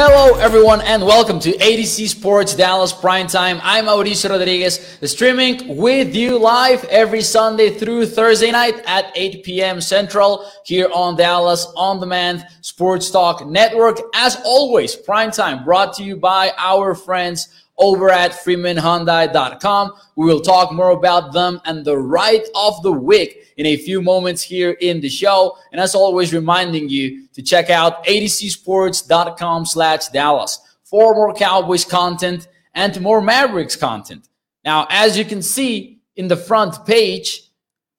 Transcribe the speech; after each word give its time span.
Hello, 0.00 0.38
everyone, 0.38 0.80
and 0.82 1.04
welcome 1.04 1.40
to 1.40 1.50
ADC 1.50 2.06
Sports 2.10 2.54
Dallas 2.54 2.92
Prime 2.92 3.26
Time. 3.26 3.58
I'm 3.64 3.86
Mauricio 3.86 4.30
Rodriguez, 4.30 4.96
streaming 5.02 5.76
with 5.76 6.14
you 6.14 6.38
live 6.38 6.84
every 6.84 7.20
Sunday 7.20 7.70
through 7.70 8.06
Thursday 8.06 8.52
night 8.52 8.80
at 8.86 9.10
8 9.16 9.42
p.m. 9.42 9.80
Central 9.80 10.48
here 10.64 10.88
on 10.94 11.16
Dallas 11.16 11.66
On 11.74 11.98
Demand 11.98 12.46
Sports 12.60 13.10
Talk 13.10 13.44
Network. 13.44 13.98
As 14.14 14.40
always, 14.44 14.94
Prime 14.94 15.32
Time 15.32 15.64
brought 15.64 15.94
to 15.94 16.04
you 16.04 16.16
by 16.16 16.52
our 16.58 16.94
friends 16.94 17.48
over 17.78 18.10
at 18.10 18.32
freemanhyundai.com. 18.32 19.92
We 20.16 20.26
will 20.26 20.40
talk 20.40 20.72
more 20.72 20.90
about 20.90 21.32
them 21.32 21.60
and 21.64 21.84
the 21.84 21.98
right 21.98 22.46
of 22.54 22.82
the 22.82 22.92
week 22.92 23.54
in 23.56 23.66
a 23.66 23.76
few 23.76 24.02
moments 24.02 24.42
here 24.42 24.72
in 24.80 25.00
the 25.00 25.08
show. 25.08 25.56
And 25.72 25.80
as 25.80 25.94
always, 25.94 26.32
reminding 26.32 26.88
you 26.88 27.26
to 27.28 27.42
check 27.42 27.70
out 27.70 28.04
adcsports.com 28.06 29.66
slash 29.66 30.08
Dallas 30.08 30.60
for 30.84 31.14
more 31.14 31.34
Cowboys 31.34 31.84
content 31.84 32.48
and 32.74 33.00
more 33.00 33.20
Mavericks 33.20 33.76
content. 33.76 34.28
Now, 34.64 34.86
as 34.90 35.16
you 35.16 35.24
can 35.24 35.42
see 35.42 36.00
in 36.16 36.28
the 36.28 36.36
front 36.36 36.84
page, 36.84 37.42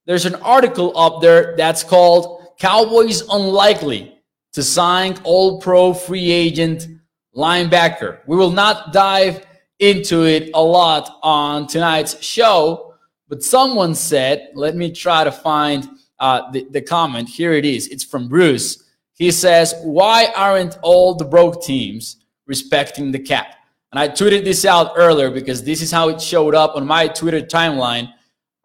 there's 0.05 0.25
an 0.25 0.35
article 0.35 0.97
up 0.97 1.21
there 1.21 1.55
that's 1.55 1.83
called 1.83 2.55
Cowboys 2.59 3.21
Unlikely 3.29 4.15
to 4.53 4.63
Sign 4.63 5.17
All 5.23 5.61
Pro 5.61 5.93
Free 5.93 6.31
Agent 6.31 6.87
Linebacker. 7.35 8.19
We 8.27 8.35
will 8.35 8.51
not 8.51 8.91
dive 8.91 9.45
into 9.79 10.25
it 10.25 10.51
a 10.53 10.61
lot 10.61 11.19
on 11.23 11.67
tonight's 11.67 12.21
show, 12.23 12.93
but 13.27 13.43
someone 13.43 13.95
said, 13.95 14.49
let 14.53 14.75
me 14.75 14.91
try 14.91 15.23
to 15.23 15.31
find 15.31 15.87
uh, 16.19 16.51
the, 16.51 16.67
the 16.71 16.81
comment. 16.81 17.29
Here 17.29 17.53
it 17.53 17.65
is. 17.65 17.87
It's 17.87 18.03
from 18.03 18.27
Bruce. 18.27 18.83
He 19.13 19.31
says, 19.31 19.75
Why 19.83 20.31
aren't 20.35 20.77
all 20.81 21.15
the 21.15 21.25
broke 21.25 21.61
teams 21.61 22.17
respecting 22.45 23.11
the 23.11 23.19
cap? 23.19 23.55
And 23.91 23.99
I 23.99 24.07
tweeted 24.07 24.43
this 24.43 24.65
out 24.65 24.93
earlier 24.95 25.31
because 25.31 25.63
this 25.63 25.81
is 25.81 25.91
how 25.91 26.09
it 26.09 26.21
showed 26.21 26.55
up 26.55 26.75
on 26.75 26.85
my 26.85 27.07
Twitter 27.07 27.41
timeline. 27.41 28.13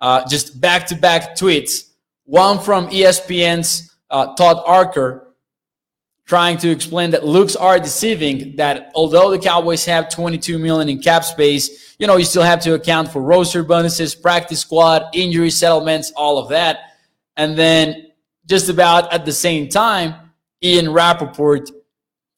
Uh, 0.00 0.26
just 0.28 0.60
back 0.60 0.86
to 0.88 0.94
back 0.94 1.36
tweets. 1.36 1.90
One 2.24 2.58
from 2.58 2.88
ESPN's 2.88 3.96
uh, 4.10 4.34
Todd 4.34 4.62
Archer 4.66 5.23
trying 6.26 6.56
to 6.58 6.70
explain 6.70 7.10
that 7.10 7.24
looks 7.24 7.54
are 7.54 7.78
deceiving 7.78 8.56
that 8.56 8.90
although 8.94 9.30
the 9.30 9.38
cowboys 9.38 9.84
have 9.84 10.08
22 10.08 10.58
million 10.58 10.88
in 10.88 10.98
cap 11.00 11.24
space 11.24 11.96
you 11.98 12.06
know 12.06 12.16
you 12.16 12.24
still 12.24 12.42
have 12.42 12.60
to 12.60 12.74
account 12.74 13.10
for 13.10 13.22
roster 13.22 13.62
bonuses 13.62 14.14
practice 14.14 14.60
squad 14.60 15.04
injury 15.12 15.50
settlements 15.50 16.12
all 16.16 16.38
of 16.38 16.48
that. 16.48 16.78
And 17.36 17.58
then 17.58 18.08
just 18.46 18.68
about 18.68 19.12
at 19.12 19.24
the 19.24 19.32
same 19.32 19.68
time 19.68 20.14
ian 20.62 20.90
rapoport 20.90 21.70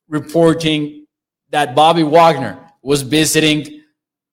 reporting 0.08 1.06
that 1.50 1.74
bobby 1.74 2.02
wagner 2.02 2.58
was 2.82 3.02
visiting 3.02 3.82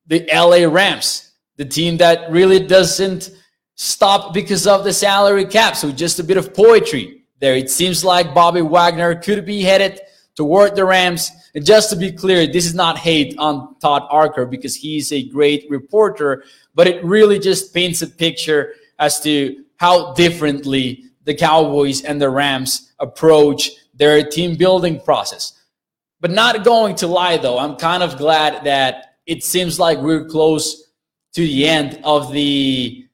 the 0.07 0.27
la 0.33 0.67
rams 0.69 1.31
the 1.57 1.65
team 1.65 1.97
that 1.97 2.31
really 2.31 2.59
doesn't 2.59 3.31
stop 3.75 4.33
because 4.33 4.67
of 4.67 4.83
the 4.83 4.93
salary 4.93 5.45
cap. 5.45 5.75
So 5.75 5.91
just 5.91 6.19
a 6.19 6.23
bit 6.23 6.37
of 6.37 6.53
poetry 6.53 7.22
there. 7.43 7.57
It 7.57 7.69
seems 7.69 8.05
like 8.05 8.33
Bobby 8.33 8.61
Wagner 8.61 9.15
could 9.15 9.45
be 9.45 9.63
headed 9.63 9.99
toward 10.33 10.77
the 10.77 10.85
Rams. 10.85 11.29
And 11.53 11.65
just 11.65 11.89
to 11.89 11.97
be 11.97 12.09
clear, 12.09 12.47
this 12.47 12.65
is 12.65 12.73
not 12.73 12.97
hate 12.97 13.35
on 13.37 13.75
Todd 13.79 14.03
Archer 14.09 14.45
because 14.45 14.77
he's 14.77 15.11
a 15.11 15.27
great 15.27 15.69
reporter, 15.69 16.45
but 16.73 16.87
it 16.87 17.03
really 17.03 17.39
just 17.39 17.73
paints 17.73 18.01
a 18.01 18.07
picture 18.07 18.75
as 18.97 19.19
to 19.23 19.65
how 19.75 20.13
differently 20.13 21.03
the 21.25 21.35
Cowboys 21.35 22.03
and 22.03 22.21
the 22.21 22.29
Rams 22.29 22.93
approach 23.01 23.71
their 23.93 24.23
team 24.23 24.55
building 24.55 25.01
process. 25.01 25.61
But 26.21 26.31
not 26.31 26.63
going 26.63 26.95
to 26.95 27.07
lie 27.07 27.35
though, 27.35 27.59
I'm 27.59 27.75
kind 27.75 28.03
of 28.03 28.17
glad 28.17 28.63
that 28.63 29.17
it 29.25 29.43
seems 29.43 29.81
like 29.81 29.97
we're 29.97 30.25
close 30.25 30.91
to 31.33 31.41
the 31.41 31.67
end 31.67 31.99
of 32.05 32.31
the, 32.31 33.05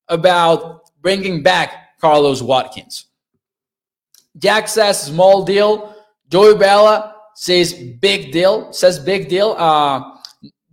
about 0.08 0.90
bringing 1.02 1.44
back 1.44 2.00
Carlos 2.00 2.42
Watkins. 2.42 3.08
Jack 4.38 4.68
says 4.68 5.02
small 5.02 5.44
deal. 5.44 5.96
Joey 6.30 6.58
Bella 6.58 7.16
says 7.36 7.74
big 7.74 8.32
deal, 8.32 8.72
says 8.74 8.98
big 9.00 9.30
deal. 9.30 9.56
Uh, 9.58 10.18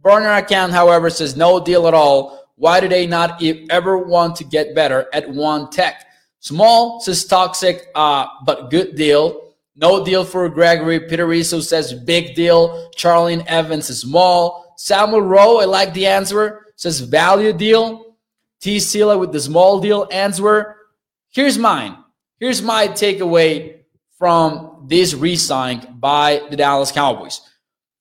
burner 0.03 0.33
account, 0.35 0.73
however, 0.73 1.11
says 1.11 1.37
no 1.37 1.63
deal 1.63 1.87
at 1.87 1.95
all. 1.95 2.40
Why 2.61 2.79
do 2.79 2.89
they 2.89 3.07
not 3.07 3.43
ever 3.71 3.97
want 3.97 4.37
to 4.37 4.45
get 4.45 4.75
better 4.75 5.09
at 5.15 5.31
one 5.31 5.71
tech? 5.71 6.05
Small 6.41 7.01
says 7.01 7.25
toxic, 7.25 7.87
uh, 7.95 8.27
but 8.45 8.71
good 8.71 8.97
deal. 8.97 9.55
No 9.77 10.05
deal 10.05 10.27
for 10.27 10.47
Gregory. 10.51 11.01
Peter 11.01 11.27
Rizzo 11.27 11.61
says 11.61 11.95
big 11.95 12.35
deal. 12.35 12.91
Charlene 12.99 13.47
Evans 13.47 13.89
is 13.89 14.03
small. 14.03 14.75
Samuel 14.77 15.23
Rowe, 15.23 15.61
I 15.61 15.65
like 15.65 15.95
the 15.95 16.07
answer, 16.07 16.67
says 16.77 17.01
value 17.01 17.55
deal. 17.55 18.17
T. 18.61 18.79
Sila 18.79 19.17
with 19.17 19.33
the 19.33 19.41
small 19.41 19.81
deal 19.81 20.07
answer. 20.13 20.77
Here's 21.31 21.57
mine. 21.57 21.97
Here's 22.41 22.61
my 22.61 22.89
takeaway 22.89 23.85
from 24.19 24.85
this 24.87 25.15
resign 25.15 25.97
by 25.99 26.43
the 26.51 26.57
Dallas 26.57 26.93
Cowboys. 26.93 27.41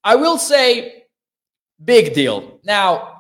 I 0.04 0.16
will 0.16 0.38
say 0.38 1.06
big 1.82 2.14
deal. 2.14 2.60
Now, 2.66 3.19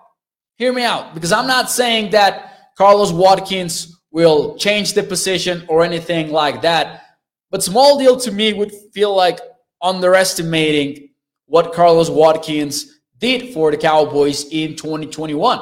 hear 0.59 0.73
me 0.73 0.83
out 0.83 1.15
because 1.15 1.31
I'm 1.31 1.47
not 1.47 1.71
saying 1.71 2.11
that 2.11 2.73
Carlos 2.77 3.13
Watkins 3.13 3.97
will 4.11 4.57
change 4.57 4.93
the 4.93 5.01
position 5.01 5.65
or 5.69 5.83
anything 5.83 6.31
like 6.31 6.61
that. 6.61 7.03
But 7.49 7.63
small 7.63 7.97
deal 7.97 8.17
to 8.19 8.31
me 8.31 8.51
would 8.53 8.73
feel 8.93 9.15
like 9.15 9.39
underestimating 9.81 11.09
what 11.45 11.73
Carlos 11.73 12.09
Watkins 12.09 12.99
did 13.19 13.53
for 13.53 13.71
the 13.71 13.77
Cowboys 13.77 14.49
in 14.51 14.75
2021. 14.75 15.59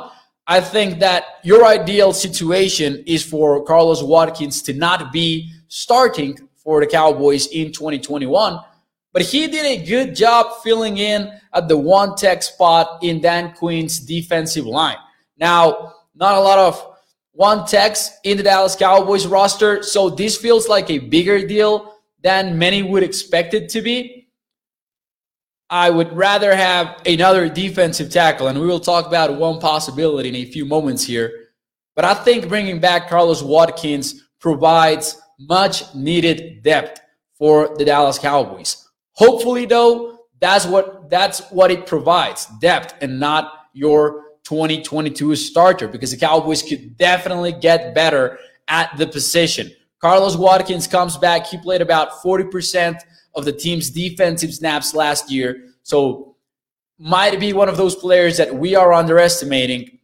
I 0.48 0.62
think 0.62 1.00
that 1.00 1.26
your 1.44 1.66
ideal 1.66 2.12
situation 2.12 3.04
is 3.06 3.24
for 3.24 3.64
Carlos 3.66 4.02
Watkins 4.02 4.64
to 4.64 4.74
not 4.74 5.14
be 5.14 5.52
starting 5.68 6.40
for 6.56 6.82
the 6.82 6.88
Cowboys 6.88 7.48
in 7.48 7.72
2021. 7.72 8.60
But 9.14 9.22
he 9.22 9.48
did 9.48 9.66
a 9.66 9.86
good 9.86 10.16
job 10.16 10.64
filling 10.64 10.98
in 10.98 11.32
at 11.58 11.68
the 11.68 11.78
one 11.78 12.16
tech 12.16 12.44
spot 12.44 13.00
in 13.02 13.20
Dan 13.20 13.54
Quinn's 13.54 14.00
defensive 14.00 14.66
line. 14.66 14.98
Now, 15.40 15.94
not 16.16 16.36
a 16.36 16.40
lot 16.40 16.60
of 16.60 16.96
one 17.32 17.66
techs 17.66 18.12
in 18.24 18.38
the 18.38 18.44
Dallas 18.44 18.76
Cowboys 18.76 19.26
roster, 19.26 19.82
so 19.82 20.10
this 20.10 20.38
feels 20.38 20.68
like 20.68 20.90
a 20.90 21.00
bigger 21.00 21.46
deal 21.46 21.96
than 22.24 22.58
many 22.58 22.84
would 22.84 23.04
expect 23.04 23.54
it 23.54 23.70
to 23.70 23.82
be. 23.82 24.30
I 25.70 25.90
would 25.90 26.14
rather 26.14 26.56
have 26.56 27.02
another 27.06 27.50
defensive 27.50 28.10
tackle, 28.10 28.48
and 28.48 28.60
we 28.60 28.68
will 28.68 28.80
talk 28.80 29.06
about 29.06 29.36
one 29.36 29.60
possibility 29.60 30.30
in 30.30 30.36
a 30.36 30.46
few 30.46 30.66
moments 30.66 31.04
here. 31.04 31.32
But 31.96 32.06
I 32.06 32.14
think 32.14 32.48
bringing 32.48 32.80
back 32.80 33.10
Carlos 33.10 33.44
Watkins 33.44 34.30
provides 34.40 35.20
much 35.40 35.94
needed 35.94 36.64
depth 36.64 37.02
for 37.38 37.76
the 37.78 37.86
Dallas 37.86 38.18
Cowboys. 38.18 38.88
Hopefully, 39.14 39.66
though, 39.66 40.17
that's 40.40 40.66
what 40.66 41.10
that's 41.10 41.40
what 41.52 41.72
it 41.72 41.86
provides 41.86 42.48
depth 42.60 42.96
and 43.02 43.20
not 43.20 43.52
your 43.74 44.26
2022 44.44 45.36
starter 45.36 45.88
because 45.88 46.12
the 46.12 46.18
Cowboys 46.18 46.64
could 46.64 46.98
definitely 46.98 47.52
get 47.52 47.94
better 47.94 48.40
at 48.68 48.96
the 48.98 49.08
position. 49.08 49.72
Carlos 50.00 50.38
Watkins 50.38 50.88
comes 50.88 51.18
back. 51.18 51.48
He 51.48 51.58
played 51.58 51.82
about 51.82 52.12
40% 52.24 53.00
of 53.36 53.46
the 53.46 53.52
team's 53.52 53.90
defensive 53.90 54.54
snaps 54.54 54.94
last 54.94 55.32
year. 55.32 55.74
So 55.84 56.36
might 57.00 57.40
be 57.40 57.54
one 57.54 57.70
of 57.70 57.78
those 57.78 57.96
players 57.96 58.38
that 58.38 58.54
we 58.54 58.76
are 58.76 58.94
underestimating. 58.94 60.00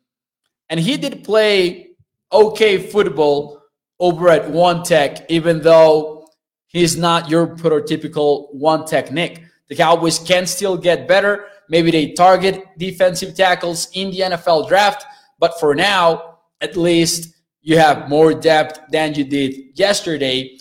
And 0.70 0.80
he 0.80 0.98
did 0.98 1.24
play 1.24 1.92
okay 2.32 2.78
football 2.78 3.62
over 4.00 4.30
at 4.30 4.50
One 4.50 4.84
Tech, 4.84 5.30
even 5.30 5.62
though 5.62 6.28
he's 6.68 6.98
not 6.98 7.30
your 7.30 7.48
prototypical 7.56 8.54
One 8.54 8.86
Tech 8.86 9.12
Nick. 9.12 9.44
The 9.70 9.76
Cowboys 9.76 10.20
can 10.20 10.46
still 10.46 10.78
get 10.78 11.08
better. 11.08 11.46
Maybe 11.70 11.92
they 11.92 12.12
target 12.12 12.66
defensive 12.78 13.36
tackles 13.36 13.90
in 13.94 14.12
the 14.12 14.20
NFL 14.20 14.68
draft. 14.68 15.06
But 15.40 15.60
for 15.60 15.74
now, 15.76 16.40
at 16.62 16.78
least 16.78 17.36
you 17.62 17.78
have 17.78 18.10
more 18.10 18.34
depth 18.34 18.80
than 18.92 19.14
you 19.16 19.24
did 19.24 19.78
yesterday. 19.78 20.58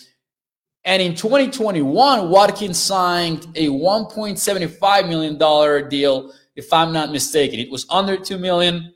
And 0.85 1.01
in 1.01 1.15
2021, 1.15 2.29
Watkins 2.29 2.79
signed 2.79 3.47
a 3.55 3.67
$1.75 3.67 5.07
million 5.07 5.89
deal, 5.89 6.33
if 6.55 6.71
I'm 6.73 6.91
not 6.91 7.11
mistaken. 7.11 7.59
It 7.59 7.71
was 7.71 7.85
under 7.89 8.17
2 8.17 8.37
million. 8.37 8.93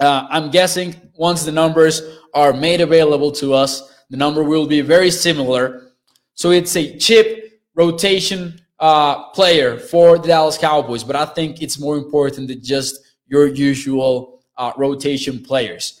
Uh, 0.00 0.26
I'm 0.30 0.50
guessing 0.50 0.94
once 1.14 1.44
the 1.44 1.52
numbers 1.52 2.02
are 2.34 2.52
made 2.52 2.80
available 2.80 3.32
to 3.32 3.54
us, 3.54 3.82
the 4.10 4.16
number 4.16 4.42
will 4.42 4.66
be 4.66 4.80
very 4.80 5.10
similar. 5.10 5.92
So 6.34 6.50
it's 6.50 6.76
a 6.76 6.96
chip 6.98 7.60
rotation 7.74 8.60
uh, 8.80 9.30
player 9.30 9.78
for 9.78 10.18
the 10.18 10.28
Dallas 10.28 10.58
Cowboys, 10.58 11.04
but 11.04 11.16
I 11.16 11.26
think 11.26 11.62
it's 11.62 11.78
more 11.78 11.96
important 11.96 12.48
than 12.48 12.62
just 12.62 13.00
your 13.26 13.46
usual 13.46 14.42
uh, 14.56 14.72
rotation 14.76 15.42
players. 15.42 16.00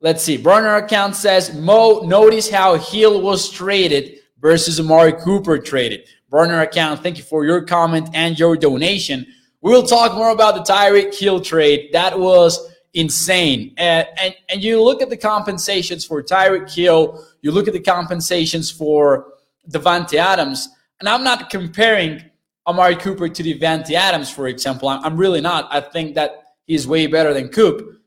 Let's 0.00 0.22
see. 0.22 0.36
Burner 0.36 0.76
account 0.76 1.14
says 1.14 1.54
Mo, 1.54 2.00
notice 2.00 2.50
how 2.50 2.76
Hill 2.76 3.22
was 3.22 3.50
traded 3.50 4.18
versus 4.40 4.80
Amari 4.80 5.12
Cooper 5.12 5.58
traded. 5.58 6.08
Burner 6.28 6.62
account, 6.62 7.02
thank 7.02 7.18
you 7.18 7.24
for 7.24 7.44
your 7.44 7.62
comment 7.62 8.08
and 8.14 8.38
your 8.38 8.56
donation. 8.56 9.26
We'll 9.60 9.86
talk 9.86 10.14
more 10.14 10.30
about 10.30 10.56
the 10.56 10.72
Tyreek 10.72 11.16
Hill 11.16 11.40
trade. 11.40 11.90
That 11.92 12.18
was 12.18 12.58
insane. 12.94 13.74
And, 13.76 14.08
and, 14.20 14.34
and 14.48 14.62
you 14.62 14.82
look 14.82 15.02
at 15.02 15.08
the 15.08 15.16
compensations 15.16 16.04
for 16.04 16.22
Tyreek 16.22 16.74
Hill, 16.74 17.24
you 17.42 17.52
look 17.52 17.68
at 17.68 17.74
the 17.74 17.80
compensations 17.80 18.70
for 18.70 19.34
Davante 19.70 20.14
Adams, 20.14 20.68
and 21.02 21.08
I'm 21.08 21.24
not 21.24 21.50
comparing 21.50 22.22
Amari 22.64 22.94
Cooper 22.94 23.28
to 23.28 23.42
Davante 23.42 23.90
Adams, 23.90 24.30
for 24.30 24.46
example. 24.46 24.88
I'm, 24.88 25.16
really 25.16 25.40
not. 25.40 25.66
I 25.68 25.80
think 25.80 26.14
that 26.14 26.54
he's 26.64 26.86
way 26.86 27.08
better 27.08 27.34
than 27.34 27.48
Coop. 27.48 28.00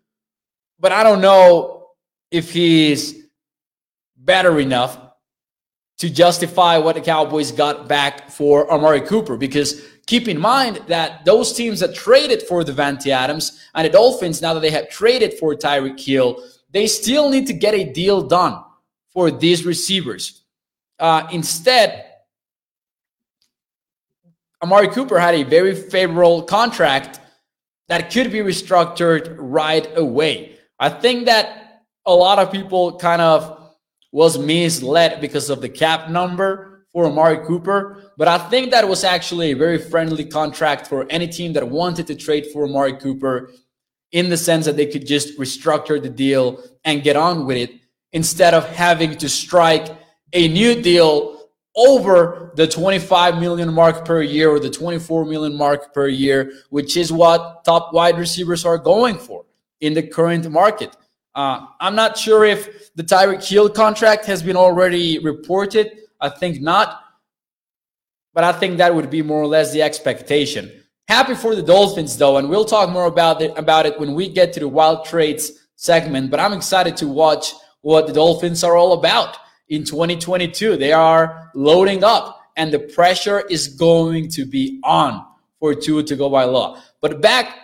But 0.79 0.93
I 0.93 1.03
don't 1.03 1.19
know 1.19 1.89
if 2.31 2.53
he's 2.53 3.25
better 4.15 4.61
enough 4.61 4.97
to 5.97 6.09
justify 6.09 6.77
what 6.77 6.95
the 6.95 7.01
Cowboys 7.01 7.51
got 7.51 7.89
back 7.89 8.29
for 8.29 8.71
Amari 8.71 9.01
Cooper. 9.01 9.35
Because 9.35 9.81
keep 10.05 10.29
in 10.29 10.39
mind 10.39 10.81
that 10.87 11.25
those 11.25 11.51
teams 11.51 11.81
that 11.81 11.95
traded 11.95 12.43
for 12.43 12.63
Davante 12.63 13.07
Adams 13.07 13.61
and 13.73 13.85
the 13.85 13.89
Dolphins, 13.89 14.41
now 14.41 14.53
that 14.53 14.61
they 14.61 14.71
have 14.71 14.87
traded 14.87 15.33
for 15.33 15.53
Tyreek 15.53 15.99
Hill, 15.99 16.41
they 16.71 16.87
still 16.87 17.29
need 17.29 17.45
to 17.47 17.53
get 17.53 17.73
a 17.73 17.91
deal 17.91 18.21
done 18.21 18.63
for 19.09 19.31
these 19.31 19.65
receivers. 19.65 20.43
Uh, 20.97 21.27
instead, 21.33 22.04
Amari 24.63 24.87
Cooper 24.87 25.19
had 25.19 25.35
a 25.35 25.43
very 25.43 25.75
favorable 25.75 26.43
contract 26.43 27.19
that 27.87 28.11
could 28.11 28.31
be 28.31 28.39
restructured 28.39 29.35
right 29.37 29.87
away. 29.97 30.57
I 30.79 30.89
think 30.89 31.25
that 31.25 31.83
a 32.05 32.13
lot 32.13 32.39
of 32.39 32.51
people 32.51 32.97
kind 32.97 33.21
of 33.21 33.73
was 34.11 34.37
misled 34.37 35.19
because 35.21 35.49
of 35.49 35.61
the 35.61 35.69
cap 35.69 36.09
number 36.09 36.85
for 36.91 37.05
Amari 37.05 37.45
Cooper. 37.45 38.13
But 38.17 38.29
I 38.29 38.37
think 38.37 38.71
that 38.71 38.87
was 38.87 39.03
actually 39.03 39.51
a 39.51 39.55
very 39.55 39.77
friendly 39.77 40.25
contract 40.25 40.87
for 40.87 41.05
any 41.09 41.27
team 41.27 41.51
that 41.53 41.67
wanted 41.67 42.07
to 42.07 42.15
trade 42.15 42.47
for 42.53 42.63
Amari 42.63 42.97
Cooper 42.97 43.51
in 44.13 44.29
the 44.29 44.37
sense 44.37 44.65
that 44.65 44.77
they 44.77 44.85
could 44.85 45.05
just 45.05 45.37
restructure 45.37 46.01
the 46.01 46.09
deal 46.09 46.63
and 46.85 47.03
get 47.03 47.17
on 47.17 47.45
with 47.45 47.57
it 47.57 47.71
instead 48.13 48.53
of 48.53 48.65
having 48.69 49.17
to 49.17 49.27
strike 49.27 49.89
a 50.31 50.47
new 50.47 50.81
deal 50.81 51.34
over 51.75 52.51
the 52.55 52.67
25 52.67 53.39
million 53.39 53.73
mark 53.73 54.05
per 54.05 54.21
year 54.21 54.49
or 54.49 54.59
the 54.59 54.69
24 54.69 55.25
million 55.25 55.55
mark 55.55 55.93
per 55.93 56.07
year, 56.07 56.51
which 56.69 56.95
is 56.95 57.11
what 57.11 57.65
top 57.65 57.93
wide 57.93 58.17
receivers 58.17 58.65
are 58.65 58.77
going 58.77 59.17
for 59.17 59.45
in 59.81 59.93
the 59.93 60.03
current 60.03 60.49
market. 60.49 60.95
Uh, 61.33 61.65
I'm 61.81 61.95
not 61.95 62.17
sure 62.17 62.45
if 62.45 62.93
the 62.95 63.03
Tyreek 63.03 63.45
Hill 63.45 63.69
contract 63.69 64.25
has 64.25 64.41
been 64.41 64.55
already 64.55 65.19
reported. 65.19 65.99
I 66.21 66.29
think 66.29 66.61
not. 66.61 67.01
But 68.33 68.45
I 68.45 68.53
think 68.53 68.77
that 68.77 68.93
would 68.93 69.09
be 69.09 69.21
more 69.21 69.41
or 69.41 69.47
less 69.47 69.73
the 69.73 69.81
expectation. 69.81 70.71
Happy 71.07 71.35
for 71.35 71.55
the 71.55 71.61
Dolphins, 71.61 72.17
though, 72.17 72.37
and 72.37 72.49
we'll 72.49 72.65
talk 72.65 72.89
more 72.89 73.05
about 73.05 73.41
it, 73.41 73.55
about 73.57 73.85
it 73.85 73.99
when 73.99 74.13
we 74.13 74.29
get 74.29 74.53
to 74.53 74.59
the 74.59 74.67
wild 74.67 75.05
trades 75.05 75.51
segment. 75.75 76.31
But 76.31 76.39
I'm 76.39 76.53
excited 76.53 76.97
to 76.97 77.07
watch 77.07 77.53
what 77.81 78.07
the 78.07 78.13
Dolphins 78.13 78.63
are 78.63 78.75
all 78.75 78.93
about 78.93 79.37
in 79.69 79.83
2022. 79.83 80.77
They 80.77 80.91
are 80.91 81.51
loading 81.55 82.03
up, 82.03 82.39
and 82.57 82.71
the 82.71 82.79
pressure 82.79 83.41
is 83.49 83.67
going 83.67 84.29
to 84.29 84.45
be 84.45 84.79
on 84.83 85.25
for 85.59 85.73
Tua 85.73 86.03
law. 86.25 86.81
But 87.01 87.21
back, 87.21 87.55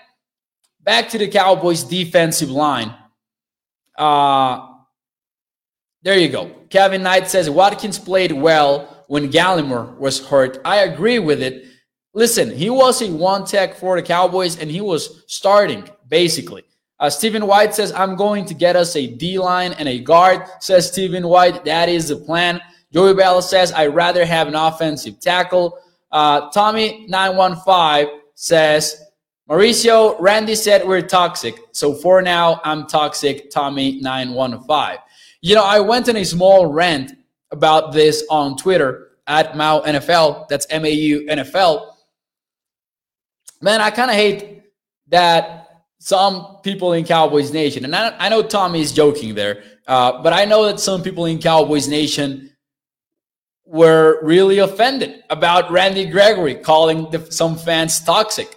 back 0.81 1.09
to 1.09 1.17
the 1.17 1.27
Cowboys' 1.27 1.83
defensive 1.83 2.49
line. 2.49 2.93
Uh, 3.97 4.67
there 6.03 6.17
you 6.17 6.29
go. 6.29 6.49
Kevin 6.69 7.03
Knight 7.03 7.27
says 7.27 7.49
Watkins 7.49 7.99
played 7.99 8.31
well 8.31 9.05
when 9.07 9.29
Gallimore 9.31 9.97
was 9.97 10.25
hurt. 10.25 10.59
I 10.65 10.77
agree 10.77 11.19
with 11.19 11.43
it. 11.43 11.65
Listen, 12.13 12.49
he 12.49 12.69
was 12.69 13.01
a 13.01 13.11
one 13.11 13.45
tech 13.45 13.75
for 13.75 13.95
the 13.95 14.01
Cowboys 14.01 14.57
and 14.57 14.69
he 14.71 14.81
was 14.81 15.23
starting 15.27 15.87
basically. 16.07 16.63
Uh, 17.01 17.09
Stephen 17.09 17.47
White 17.47 17.73
says, 17.73 17.91
I'm 17.93 18.15
going 18.15 18.45
to 18.45 18.53
get 18.53 18.75
us 18.75 18.95
a 18.95 19.07
D 19.07 19.39
line 19.39 19.73
and 19.73 19.89
a 19.89 19.99
guard. 19.99 20.43
Says 20.59 20.87
Stephen 20.87 21.27
White, 21.27 21.65
that 21.65 21.89
is 21.89 22.09
the 22.09 22.15
plan. 22.15 22.61
Joey 22.93 23.15
Bella 23.15 23.41
says, 23.41 23.73
I'd 23.73 23.95
rather 23.95 24.23
have 24.23 24.47
an 24.47 24.53
offensive 24.53 25.19
tackle. 25.19 25.79
Uh, 26.11 26.51
Tommy915 26.51 28.19
says, 28.35 29.03
Mauricio, 29.49 30.15
Randy 30.19 30.53
said 30.53 30.87
we're 30.87 31.01
toxic. 31.01 31.57
So 31.71 31.95
for 31.95 32.21
now, 32.21 32.61
I'm 32.63 32.85
toxic, 32.85 33.49
Tommy915. 33.49 34.97
You 35.41 35.55
know, 35.55 35.65
I 35.65 35.79
went 35.79 36.07
on 36.07 36.17
a 36.17 36.23
small 36.23 36.67
rant 36.67 37.13
about 37.49 37.93
this 37.93 38.23
on 38.29 38.55
Twitter 38.57 39.13
at 39.25 39.57
Mau 39.57 39.81
NFL. 39.81 40.47
That's 40.49 40.67
M 40.69 40.85
A 40.85 40.91
U 40.91 41.25
NFL. 41.25 41.93
Man, 43.59 43.81
I 43.81 43.89
kind 43.89 44.11
of 44.11 44.15
hate 44.15 44.63
that 45.07 45.60
some 46.03 46.57
people 46.63 46.93
in 46.93 47.05
Cowboys 47.05 47.53
Nation, 47.53 47.85
and 47.85 47.95
I, 47.95 48.15
I 48.17 48.27
know 48.27 48.41
Tommy 48.41 48.81
is 48.81 48.91
joking 48.91 49.35
there, 49.35 49.61
uh, 49.85 50.19
but 50.23 50.33
I 50.33 50.45
know 50.45 50.65
that 50.65 50.79
some 50.79 51.03
people 51.03 51.27
in 51.27 51.37
Cowboys 51.37 51.87
Nation 51.87 52.49
were 53.67 54.19
really 54.23 54.57
offended 54.57 55.23
about 55.29 55.69
Randy 55.69 56.05
Gregory 56.05 56.55
calling 56.55 57.07
the, 57.11 57.31
some 57.31 57.55
fans 57.55 58.03
toxic. 58.03 58.55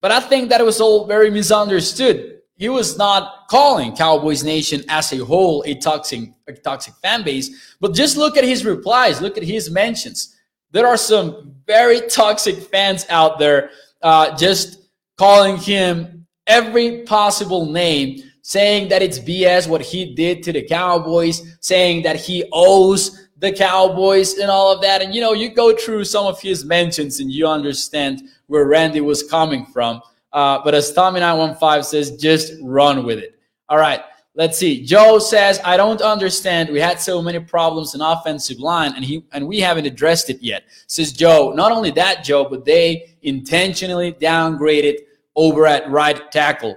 But 0.00 0.12
I 0.12 0.20
think 0.20 0.48
that 0.50 0.60
it 0.60 0.64
was 0.64 0.80
all 0.80 1.08
very 1.08 1.28
misunderstood. 1.28 2.38
he 2.56 2.68
was 2.68 2.96
not 2.96 3.48
calling 3.48 3.96
Cowboys 3.96 4.44
Nation 4.44 4.84
as 4.88 5.12
a 5.12 5.24
whole 5.24 5.64
a 5.66 5.74
toxic, 5.74 6.30
a 6.46 6.52
toxic 6.52 6.94
fan 7.02 7.24
base. 7.24 7.74
But 7.80 7.94
just 7.94 8.16
look 8.16 8.36
at 8.36 8.44
his 8.44 8.64
replies, 8.64 9.20
look 9.20 9.36
at 9.36 9.42
his 9.42 9.70
mentions. 9.70 10.36
There 10.70 10.86
are 10.86 10.96
some 10.96 11.56
very 11.66 12.02
toxic 12.02 12.58
fans 12.70 13.06
out 13.10 13.40
there 13.40 13.70
uh, 14.02 14.36
just 14.36 14.78
calling 15.18 15.56
him 15.56 16.19
every 16.50 17.02
possible 17.02 17.64
name, 17.64 18.22
saying 18.42 18.88
that 18.88 19.02
it's 19.02 19.18
BS 19.18 19.68
what 19.68 19.80
he 19.80 20.14
did 20.14 20.42
to 20.42 20.52
the 20.52 20.62
Cowboys, 20.62 21.56
saying 21.60 22.02
that 22.02 22.16
he 22.16 22.44
owes 22.52 23.28
the 23.38 23.52
Cowboys 23.52 24.34
and 24.38 24.50
all 24.50 24.72
of 24.72 24.82
that. 24.82 25.00
And 25.00 25.14
you 25.14 25.20
know, 25.20 25.32
you 25.32 25.48
go 25.48 25.74
through 25.74 26.04
some 26.04 26.26
of 26.26 26.40
his 26.40 26.64
mentions 26.64 27.20
and 27.20 27.30
you 27.30 27.46
understand 27.46 28.22
where 28.48 28.66
Randy 28.66 29.00
was 29.00 29.22
coming 29.22 29.64
from. 29.66 30.02
Uh, 30.32 30.60
but 30.62 30.74
as 30.74 30.92
Tommy915 30.92 31.84
says, 31.84 32.16
just 32.16 32.52
run 32.62 33.04
with 33.04 33.18
it. 33.18 33.38
All 33.68 33.78
right. 33.78 34.02
Let's 34.34 34.58
see. 34.58 34.84
Joe 34.84 35.18
says, 35.18 35.60
I 35.64 35.76
don't 35.76 36.00
understand. 36.00 36.70
We 36.70 36.80
had 36.80 37.00
so 37.00 37.20
many 37.20 37.40
problems 37.40 37.94
in 37.94 38.00
offensive 38.00 38.58
line 38.58 38.92
and 38.94 39.04
he 39.04 39.24
and 39.32 39.46
we 39.46 39.58
haven't 39.58 39.86
addressed 39.86 40.30
it 40.30 40.40
yet. 40.40 40.64
Says 40.86 41.12
Joe. 41.12 41.52
Not 41.52 41.72
only 41.72 41.90
that, 41.92 42.24
Joe, 42.24 42.48
but 42.48 42.64
they 42.64 43.16
intentionally 43.22 44.12
downgraded 44.12 44.98
over 45.40 45.66
at 45.66 45.90
right 45.90 46.30
tackle. 46.30 46.76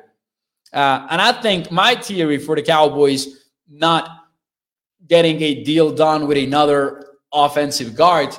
Uh, 0.72 1.06
and 1.10 1.22
I 1.22 1.34
think 1.42 1.70
my 1.70 1.96
theory 1.96 2.38
for 2.38 2.56
the 2.56 2.62
Cowboys 2.62 3.50
not 3.70 4.10
getting 5.06 5.42
a 5.42 5.64
deal 5.66 5.94
done 5.94 6.28
with 6.28 6.38
another 6.38 7.06
offensive 7.34 7.94
guard 7.94 8.30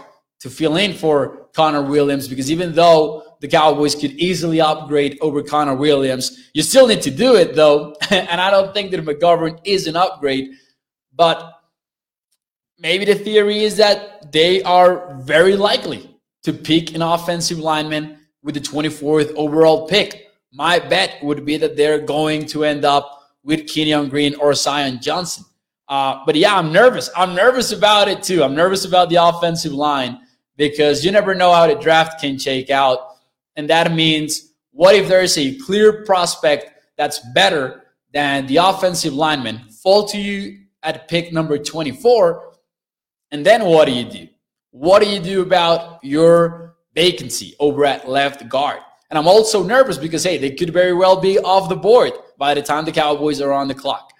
to 0.40 0.48
fill 0.48 0.76
in 0.76 0.94
for 0.94 1.48
Connor 1.54 1.82
Williams, 1.82 2.26
because 2.26 2.50
even 2.50 2.72
though 2.72 3.24
the 3.44 3.48
Cowboys 3.48 3.94
could 3.94 4.12
easily 4.12 4.58
upgrade 4.62 5.18
over 5.20 5.42
Connor 5.42 5.74
Williams. 5.74 6.48
You 6.54 6.62
still 6.62 6.86
need 6.86 7.02
to 7.02 7.10
do 7.10 7.34
it 7.34 7.54
though, 7.54 7.94
and 8.10 8.40
I 8.40 8.50
don't 8.50 8.72
think 8.72 8.90
that 8.92 9.04
McGovern 9.04 9.60
is 9.64 9.86
an 9.86 9.96
upgrade. 9.96 10.52
But 11.14 11.52
maybe 12.78 13.04
the 13.04 13.14
theory 13.14 13.62
is 13.62 13.76
that 13.76 14.32
they 14.32 14.62
are 14.62 15.14
very 15.20 15.56
likely 15.56 16.18
to 16.44 16.54
pick 16.54 16.94
an 16.94 17.02
offensive 17.02 17.58
lineman 17.58 18.18
with 18.44 18.54
the 18.54 18.60
24th 18.60 19.34
overall 19.34 19.88
pick. 19.88 20.28
My 20.52 20.78
bet 20.78 21.16
would 21.24 21.44
be 21.44 21.56
that 21.56 21.76
they're 21.76 21.98
going 21.98 22.46
to 22.46 22.64
end 22.64 22.84
up 22.84 23.22
with 23.42 23.66
Kenyon 23.66 24.08
Green 24.08 24.36
or 24.36 24.54
Zion 24.54 25.00
Johnson. 25.00 25.44
Uh, 25.88 26.20
but 26.24 26.36
yeah, 26.36 26.56
I'm 26.56 26.72
nervous. 26.72 27.10
I'm 27.16 27.34
nervous 27.34 27.72
about 27.72 28.08
it 28.08 28.22
too. 28.22 28.44
I'm 28.44 28.54
nervous 28.54 28.84
about 28.84 29.08
the 29.08 29.16
offensive 29.16 29.72
line 29.72 30.20
because 30.56 31.04
you 31.04 31.10
never 31.10 31.34
know 31.34 31.52
how 31.52 31.66
the 31.66 31.74
draft 31.74 32.20
can 32.20 32.38
shake 32.38 32.70
out. 32.70 33.16
And 33.56 33.68
that 33.68 33.92
means 33.92 34.52
what 34.70 34.94
if 34.94 35.08
there 35.08 35.22
is 35.22 35.36
a 35.36 35.56
clear 35.58 36.04
prospect 36.04 36.70
that's 36.96 37.20
better 37.34 37.84
than 38.12 38.46
the 38.46 38.58
offensive 38.58 39.12
lineman 39.12 39.60
fall 39.82 40.06
to 40.08 40.18
you 40.18 40.60
at 40.82 41.08
pick 41.08 41.32
number 41.32 41.58
24? 41.58 42.52
And 43.30 43.44
then 43.44 43.64
what 43.64 43.86
do 43.86 43.92
you 43.92 44.04
do? 44.04 44.28
What 44.70 45.02
do 45.02 45.08
you 45.08 45.20
do 45.20 45.42
about 45.42 46.02
your 46.02 46.63
vacancy 46.94 47.54
over 47.58 47.84
at 47.84 48.08
left 48.08 48.48
guard? 48.48 48.80
And 49.10 49.18
I'm 49.18 49.28
also 49.28 49.62
nervous 49.62 49.98
because, 49.98 50.24
hey, 50.24 50.38
they 50.38 50.50
could 50.50 50.72
very 50.72 50.92
well 50.92 51.20
be 51.20 51.38
off 51.38 51.68
the 51.68 51.76
board 51.76 52.12
by 52.38 52.54
the 52.54 52.62
time 52.62 52.84
the 52.84 52.92
Cowboys 52.92 53.40
are 53.40 53.52
on 53.52 53.68
the 53.68 53.74
clock. 53.74 54.12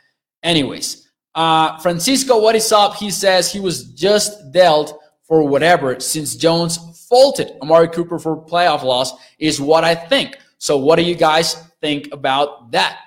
Anyways, 0.43 1.09
uh, 1.35 1.79
Francisco, 1.79 2.39
what 2.39 2.55
is 2.55 2.71
up? 2.71 2.95
He 2.95 3.11
says 3.11 3.51
he 3.51 3.61
was 3.61 3.85
just 3.85 4.53
dealt 4.53 5.01
for 5.25 5.43
whatever 5.43 5.99
since 6.01 6.37
Jones 6.37 6.79
faulted 7.09 7.53
Amari 7.63 7.89
Cooper 7.89 8.19
for 8.19 8.45
playoff 8.45 8.83
loss, 8.83 9.13
is 9.39 9.61
what 9.61 9.85
I 9.85 9.95
think. 9.95 10.39
So, 10.59 10.77
what 10.77 10.97
do 10.97 11.03
you 11.03 11.15
guys 11.15 11.55
think 11.81 12.13
about 12.13 12.71
that? 12.73 13.01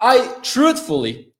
I 0.00 0.38
truthfully, 0.42 1.32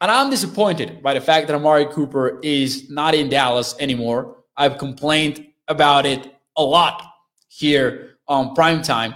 and 0.00 0.10
I'm 0.10 0.30
disappointed 0.30 1.02
by 1.02 1.14
the 1.14 1.20
fact 1.20 1.46
that 1.46 1.56
Amari 1.56 1.86
Cooper 1.86 2.40
is 2.42 2.90
not 2.90 3.14
in 3.14 3.28
Dallas 3.28 3.74
anymore. 3.80 4.36
I've 4.56 4.78
complained 4.78 5.46
about 5.68 6.06
it 6.06 6.34
a 6.58 6.62
lot 6.62 7.02
here 7.48 8.18
on 8.26 8.54
prime 8.54 8.82
time. 8.82 9.14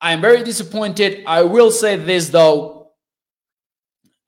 I'm 0.00 0.20
very 0.20 0.42
disappointed. 0.42 1.24
I 1.26 1.42
will 1.42 1.70
say 1.70 1.96
this 1.96 2.30
though. 2.30 2.92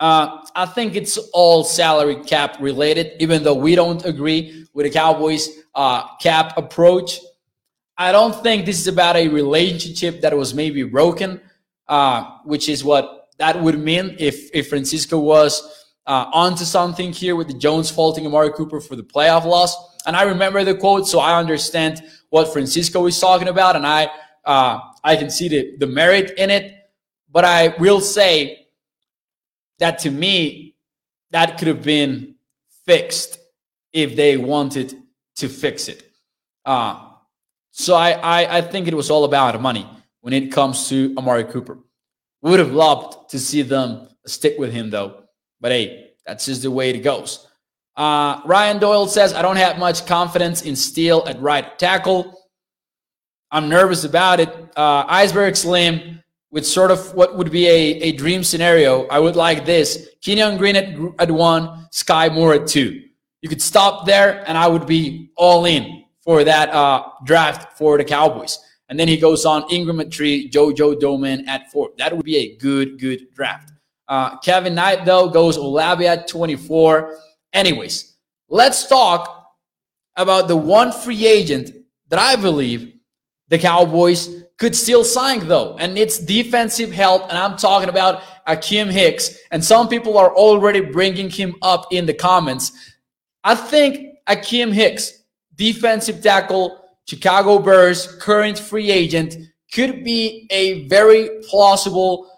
Uh, 0.00 0.44
I 0.54 0.66
think 0.66 0.94
it's 0.94 1.16
all 1.32 1.64
salary 1.64 2.16
cap 2.16 2.58
related, 2.60 3.20
even 3.20 3.42
though 3.42 3.54
we 3.54 3.74
don't 3.74 4.04
agree 4.04 4.66
with 4.72 4.86
the 4.86 4.90
Cowboys 4.90 5.48
uh, 5.74 6.16
cap 6.18 6.56
approach. 6.56 7.18
I 7.96 8.12
don't 8.12 8.34
think 8.42 8.64
this 8.64 8.78
is 8.78 8.86
about 8.86 9.16
a 9.16 9.26
relationship 9.26 10.20
that 10.20 10.36
was 10.36 10.54
maybe 10.54 10.84
broken, 10.84 11.40
uh, 11.88 12.38
which 12.44 12.68
is 12.68 12.84
what 12.84 13.28
that 13.38 13.60
would 13.60 13.78
mean 13.78 14.14
if 14.18 14.50
if 14.54 14.68
Francisco 14.68 15.18
was 15.18 15.86
uh, 16.06 16.26
onto 16.32 16.64
something 16.64 17.12
here 17.12 17.34
with 17.34 17.48
the 17.48 17.54
Jones 17.58 17.90
faulting 17.90 18.24
Amari 18.24 18.52
Cooper 18.52 18.80
for 18.80 18.94
the 18.94 19.02
playoff 19.02 19.44
loss. 19.44 19.74
And 20.06 20.16
I 20.16 20.22
remember 20.22 20.64
the 20.64 20.74
quote, 20.74 21.06
so 21.06 21.18
I 21.18 21.38
understand 21.38 22.02
what 22.30 22.52
Francisco 22.52 23.06
is 23.06 23.18
talking 23.18 23.48
about, 23.48 23.76
and 23.76 23.86
I 23.86 24.10
uh, 24.44 24.80
I 25.04 25.16
can 25.16 25.30
see 25.30 25.48
the, 25.48 25.76
the 25.76 25.86
merit 25.86 26.38
in 26.38 26.50
it. 26.50 26.74
But 27.30 27.44
I 27.44 27.68
will 27.78 28.00
say 28.00 28.68
that 29.78 29.98
to 30.00 30.10
me, 30.10 30.76
that 31.30 31.58
could 31.58 31.68
have 31.68 31.82
been 31.82 32.36
fixed 32.86 33.38
if 33.92 34.16
they 34.16 34.36
wanted 34.36 34.94
to 35.36 35.48
fix 35.48 35.88
it. 35.88 36.10
Uh, 36.64 37.08
so 37.70 37.94
I, 37.94 38.12
I, 38.12 38.58
I 38.58 38.60
think 38.62 38.88
it 38.88 38.94
was 38.94 39.10
all 39.10 39.24
about 39.24 39.60
money 39.60 39.86
when 40.20 40.32
it 40.32 40.50
comes 40.50 40.88
to 40.88 41.14
Amari 41.16 41.44
Cooper. 41.44 41.78
Would 42.42 42.58
have 42.60 42.72
loved 42.72 43.30
to 43.30 43.38
see 43.38 43.62
them 43.62 44.08
stick 44.26 44.58
with 44.58 44.72
him 44.72 44.90
though, 44.90 45.24
but 45.60 45.72
hey, 45.72 46.12
that's 46.26 46.46
just 46.46 46.62
the 46.62 46.70
way 46.70 46.90
it 46.90 47.00
goes. 47.00 47.47
Uh, 47.98 48.40
Ryan 48.44 48.78
Doyle 48.78 49.08
says, 49.08 49.34
I 49.34 49.42
don't 49.42 49.56
have 49.56 49.76
much 49.76 50.06
confidence 50.06 50.62
in 50.62 50.76
Steele 50.76 51.24
at 51.26 51.40
right 51.42 51.76
tackle. 51.80 52.32
I'm 53.50 53.68
nervous 53.68 54.04
about 54.04 54.38
it. 54.38 54.48
Uh, 54.76 55.04
Iceberg 55.08 55.56
Slim, 55.56 56.22
with 56.52 56.64
sort 56.64 56.92
of 56.92 57.12
what 57.14 57.36
would 57.36 57.50
be 57.50 57.66
a, 57.66 57.98
a 58.00 58.12
dream 58.12 58.44
scenario, 58.44 59.08
I 59.08 59.18
would 59.18 59.34
like 59.34 59.66
this 59.66 60.10
Kenyon 60.22 60.58
Green 60.58 60.76
at, 60.76 60.96
at 61.18 61.28
one, 61.28 61.88
Skyy 61.92 62.32
Moore 62.32 62.54
at 62.54 62.68
two. 62.68 63.02
You 63.42 63.48
could 63.48 63.60
stop 63.60 64.06
there, 64.06 64.44
and 64.48 64.56
I 64.56 64.68
would 64.68 64.86
be 64.86 65.32
all 65.36 65.64
in 65.64 66.04
for 66.20 66.44
that 66.44 66.70
uh, 66.70 67.08
draft 67.24 67.76
for 67.76 67.98
the 67.98 68.04
Cowboys. 68.04 68.60
And 68.88 68.98
then 68.98 69.08
he 69.08 69.16
goes 69.16 69.44
on 69.44 69.64
Ingram 69.72 69.98
at 69.98 70.14
three, 70.14 70.48
JoJo 70.48 71.00
Domann 71.00 71.48
at 71.48 71.70
four. 71.72 71.90
That 71.98 72.16
would 72.16 72.24
be 72.24 72.36
a 72.36 72.56
good, 72.58 73.00
good 73.00 73.34
draft. 73.34 73.72
Uh, 74.06 74.38
Kevin 74.38 74.76
Knight, 74.76 75.04
though, 75.04 75.28
goes 75.28 75.56
Olave 75.56 76.06
at 76.06 76.28
24. 76.28 77.18
Anyways, 77.52 78.14
let's 78.48 78.86
talk 78.86 79.52
about 80.16 80.48
the 80.48 80.56
one 80.56 80.92
free 80.92 81.26
agent 81.26 81.70
that 82.08 82.18
I 82.18 82.36
believe 82.36 82.94
the 83.48 83.58
Cowboys 83.58 84.44
could 84.58 84.74
still 84.74 85.04
sign, 85.04 85.46
though, 85.46 85.76
and 85.78 85.96
it's 85.96 86.18
defensive 86.18 86.92
help. 86.92 87.28
And 87.28 87.38
I'm 87.38 87.56
talking 87.56 87.88
about 87.88 88.22
Akiem 88.46 88.90
Hicks. 88.90 89.38
And 89.50 89.64
some 89.64 89.88
people 89.88 90.18
are 90.18 90.34
already 90.34 90.80
bringing 90.80 91.30
him 91.30 91.54
up 91.62 91.92
in 91.92 92.06
the 92.06 92.14
comments. 92.14 92.72
I 93.44 93.54
think 93.54 94.16
Akiem 94.28 94.72
Hicks, 94.72 95.22
defensive 95.54 96.22
tackle, 96.22 96.84
Chicago 97.08 97.58
Bears, 97.58 98.06
current 98.16 98.58
free 98.58 98.90
agent, 98.90 99.36
could 99.72 100.02
be 100.02 100.46
a 100.50 100.86
very 100.88 101.30
plausible 101.48 102.28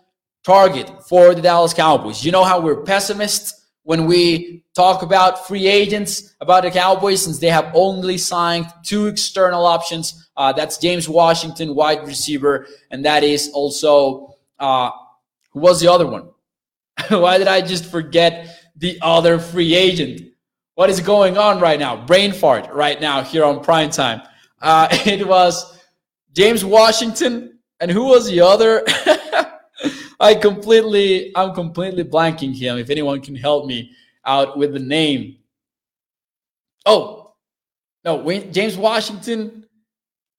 target 0.44 0.90
for 1.08 1.34
the 1.34 1.42
Dallas 1.42 1.72
Cowboys. 1.72 2.24
You 2.24 2.32
know 2.32 2.44
how 2.44 2.60
we're 2.60 2.82
pessimists 2.82 3.59
when 3.90 4.06
we 4.06 4.62
talk 4.76 5.02
about 5.02 5.48
free 5.48 5.66
agents, 5.66 6.36
about 6.40 6.62
the 6.62 6.70
Cowboys, 6.70 7.24
since 7.24 7.40
they 7.40 7.48
have 7.48 7.72
only 7.74 8.16
signed 8.16 8.66
two 8.84 9.08
external 9.08 9.66
options. 9.66 10.30
Uh, 10.36 10.52
that's 10.52 10.78
James 10.78 11.08
Washington, 11.08 11.74
wide 11.74 12.06
receiver, 12.06 12.68
and 12.92 13.04
that 13.04 13.24
is 13.24 13.50
also, 13.52 14.36
uh, 14.60 14.90
who 15.50 15.58
was 15.58 15.80
the 15.80 15.88
other 15.88 16.06
one? 16.06 16.28
Why 17.08 17.36
did 17.36 17.48
I 17.48 17.62
just 17.62 17.84
forget 17.84 18.70
the 18.76 18.96
other 19.02 19.40
free 19.40 19.74
agent? 19.74 20.20
what 20.76 20.88
is 20.88 21.00
going 21.00 21.36
on 21.36 21.58
right 21.58 21.80
now? 21.80 22.06
Brain 22.06 22.32
fart 22.32 22.72
right 22.72 23.00
now 23.00 23.24
here 23.24 23.44
on 23.44 23.60
prime 23.60 23.90
time. 23.90 24.22
Uh, 24.62 24.86
it 25.04 25.26
was 25.26 25.80
James 26.32 26.64
Washington, 26.64 27.58
and 27.80 27.90
who 27.90 28.04
was 28.04 28.30
the 28.30 28.40
other? 28.40 28.84
I 30.20 30.34
completely, 30.34 31.32
I'm 31.34 31.54
completely 31.54 32.04
blanking 32.04 32.54
him. 32.54 32.78
If 32.78 32.90
anyone 32.90 33.20
can 33.20 33.34
help 33.34 33.66
me 33.66 33.92
out 34.24 34.58
with 34.58 34.74
the 34.74 34.78
name. 34.78 35.38
Oh, 36.86 37.34
no, 38.04 38.30
James 38.50 38.76
Washington. 38.76 39.66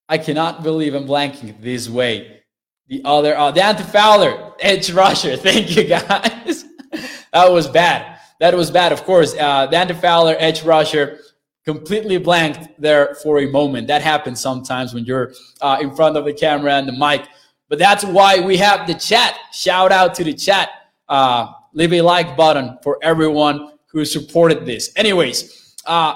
I 0.07 0.17
cannot 0.17 0.61
believe 0.61 0.93
I'm 0.93 1.07
blanking 1.07 1.59
this 1.61 1.89
way. 1.89 2.43
The 2.87 3.01
other, 3.05 3.35
uh, 3.35 3.51
Dante 3.51 3.83
Fowler, 3.83 4.53
edge 4.59 4.91
rusher. 4.91 5.35
Thank 5.37 5.75
you 5.75 5.85
guys. 5.85 6.65
that 7.33 7.49
was 7.49 7.67
bad 7.67 8.11
that 8.41 8.55
was 8.55 8.71
bad. 8.71 8.91
Of 8.91 9.03
course, 9.03 9.35
uh, 9.35 9.67
Dante 9.67 9.93
Fowler, 9.93 10.35
edge 10.39 10.63
rusher, 10.63 11.19
completely 11.63 12.17
blanked 12.17 12.69
there 12.81 13.13
for 13.21 13.39
a 13.39 13.45
moment. 13.45 13.85
That 13.87 14.01
happens 14.01 14.41
sometimes 14.41 14.95
when 14.95 15.05
you're 15.05 15.33
uh, 15.61 15.77
in 15.79 15.95
front 15.95 16.17
of 16.17 16.25
the 16.25 16.33
camera 16.33 16.73
and 16.73 16.87
the 16.87 16.93
mic. 16.93 17.27
But 17.71 17.79
that's 17.79 18.03
why 18.03 18.41
we 18.41 18.57
have 18.57 18.85
the 18.85 18.95
chat. 18.95 19.39
Shout 19.53 19.93
out 19.93 20.13
to 20.15 20.25
the 20.25 20.33
chat. 20.33 20.71
Uh, 21.07 21.53
leave 21.73 21.93
a 21.93 22.01
like 22.01 22.35
button 22.35 22.77
for 22.83 22.99
everyone 23.01 23.77
who 23.93 24.03
supported 24.03 24.65
this. 24.65 24.91
Anyways, 24.97 25.77
uh, 25.85 26.13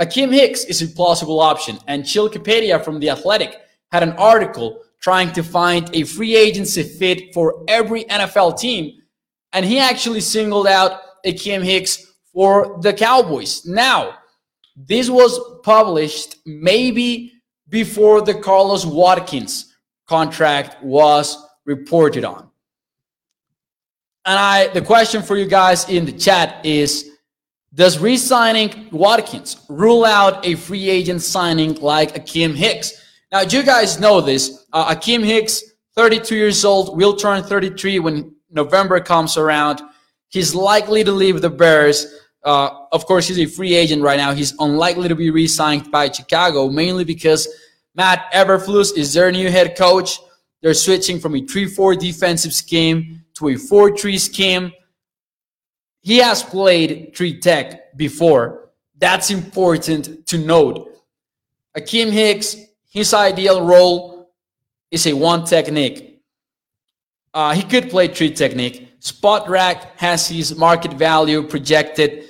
Akiem 0.00 0.32
Hicks 0.32 0.64
is 0.64 0.80
a 0.80 0.88
plausible 0.88 1.40
option, 1.40 1.78
and 1.88 2.08
Sheil 2.08 2.30
Kapadia 2.30 2.82
from 2.82 3.00
The 3.00 3.10
Athletic 3.10 3.54
had 3.92 4.02
an 4.02 4.12
article 4.12 4.80
trying 5.02 5.30
to 5.34 5.42
find 5.42 5.94
a 5.94 6.04
free 6.04 6.34
agency 6.34 6.82
fit 6.82 7.34
for 7.34 7.64
every 7.68 8.04
NFL 8.04 8.58
team, 8.58 8.98
and 9.52 9.66
he 9.66 9.78
actually 9.78 10.22
singled 10.22 10.66
out 10.66 11.02
Akiem 11.26 11.62
Hicks 11.62 12.14
for 12.32 12.78
the 12.80 12.94
Cowboys. 12.94 13.66
Now, 13.66 14.14
this 14.74 15.10
was 15.10 15.38
published 15.62 16.36
maybe 16.46 17.34
before 17.68 18.22
the 18.22 18.32
Carlos 18.32 18.86
Watkins 18.86 19.67
contract 20.08 20.82
was 20.82 21.46
reported 21.64 22.24
on. 22.24 22.48
And 24.24 24.38
I 24.38 24.68
the 24.68 24.82
question 24.82 25.22
for 25.22 25.36
you 25.36 25.46
guys 25.46 25.88
in 25.88 26.04
the 26.04 26.12
chat 26.12 26.64
is 26.64 27.10
does 27.74 27.98
re-signing 27.98 28.88
Watkins 28.90 29.64
rule 29.68 30.04
out 30.04 30.44
a 30.44 30.54
free 30.54 30.88
agent 30.88 31.22
signing 31.22 31.74
like 31.76 32.14
Akiem 32.14 32.54
Hicks? 32.54 32.92
Now, 33.30 33.44
do 33.44 33.58
you 33.58 33.62
guys 33.62 34.00
know 34.00 34.22
this. 34.22 34.64
Uh, 34.72 34.94
Akiem 34.94 35.22
Hicks, 35.22 35.62
32 35.94 36.34
years 36.34 36.64
old, 36.64 36.96
will 36.96 37.14
turn 37.14 37.42
33 37.42 37.98
when 37.98 38.34
November 38.50 39.00
comes 39.00 39.36
around. 39.36 39.82
He's 40.30 40.54
likely 40.54 41.04
to 41.04 41.12
leave 41.12 41.42
the 41.42 41.50
Bears. 41.50 42.06
Uh, 42.42 42.70
of 42.92 43.04
course, 43.04 43.28
he's 43.28 43.38
a 43.38 43.46
free 43.46 43.74
agent 43.74 44.02
right 44.02 44.16
now. 44.16 44.32
He's 44.32 44.54
unlikely 44.58 45.08
to 45.08 45.14
be 45.14 45.30
re-signed 45.30 45.90
by 45.90 46.10
Chicago, 46.10 46.68
mainly 46.70 47.04
because 47.04 47.46
Matt 47.98 48.32
Eberflus 48.32 48.96
is 48.96 49.12
their 49.12 49.32
new 49.32 49.50
head 49.50 49.76
coach. 49.76 50.20
They're 50.62 50.72
switching 50.72 51.18
from 51.18 51.34
a 51.34 51.40
3-4 51.40 51.98
defensive 51.98 52.54
scheme 52.54 53.24
to 53.34 53.48
a 53.48 53.54
4-3 53.54 54.20
scheme. 54.20 54.72
He 56.00 56.18
has 56.18 56.44
played 56.44 57.12
3 57.16 57.40
tech 57.40 57.96
before. 57.96 58.70
That's 58.96 59.32
important 59.32 60.26
to 60.28 60.38
note. 60.38 60.96
Akiem 61.76 62.12
Hicks, 62.12 62.56
his 62.88 63.12
ideal 63.12 63.66
role 63.66 64.30
is 64.92 65.04
a 65.08 65.12
one 65.12 65.44
technique. 65.44 66.22
Uh, 67.34 67.52
he 67.52 67.62
could 67.62 67.90
play 67.90 68.06
three 68.08 68.30
technique. 68.30 69.00
Spotrac 69.00 69.88
has 69.96 70.28
his 70.28 70.56
market 70.56 70.92
value 70.94 71.42
projected 71.42 72.24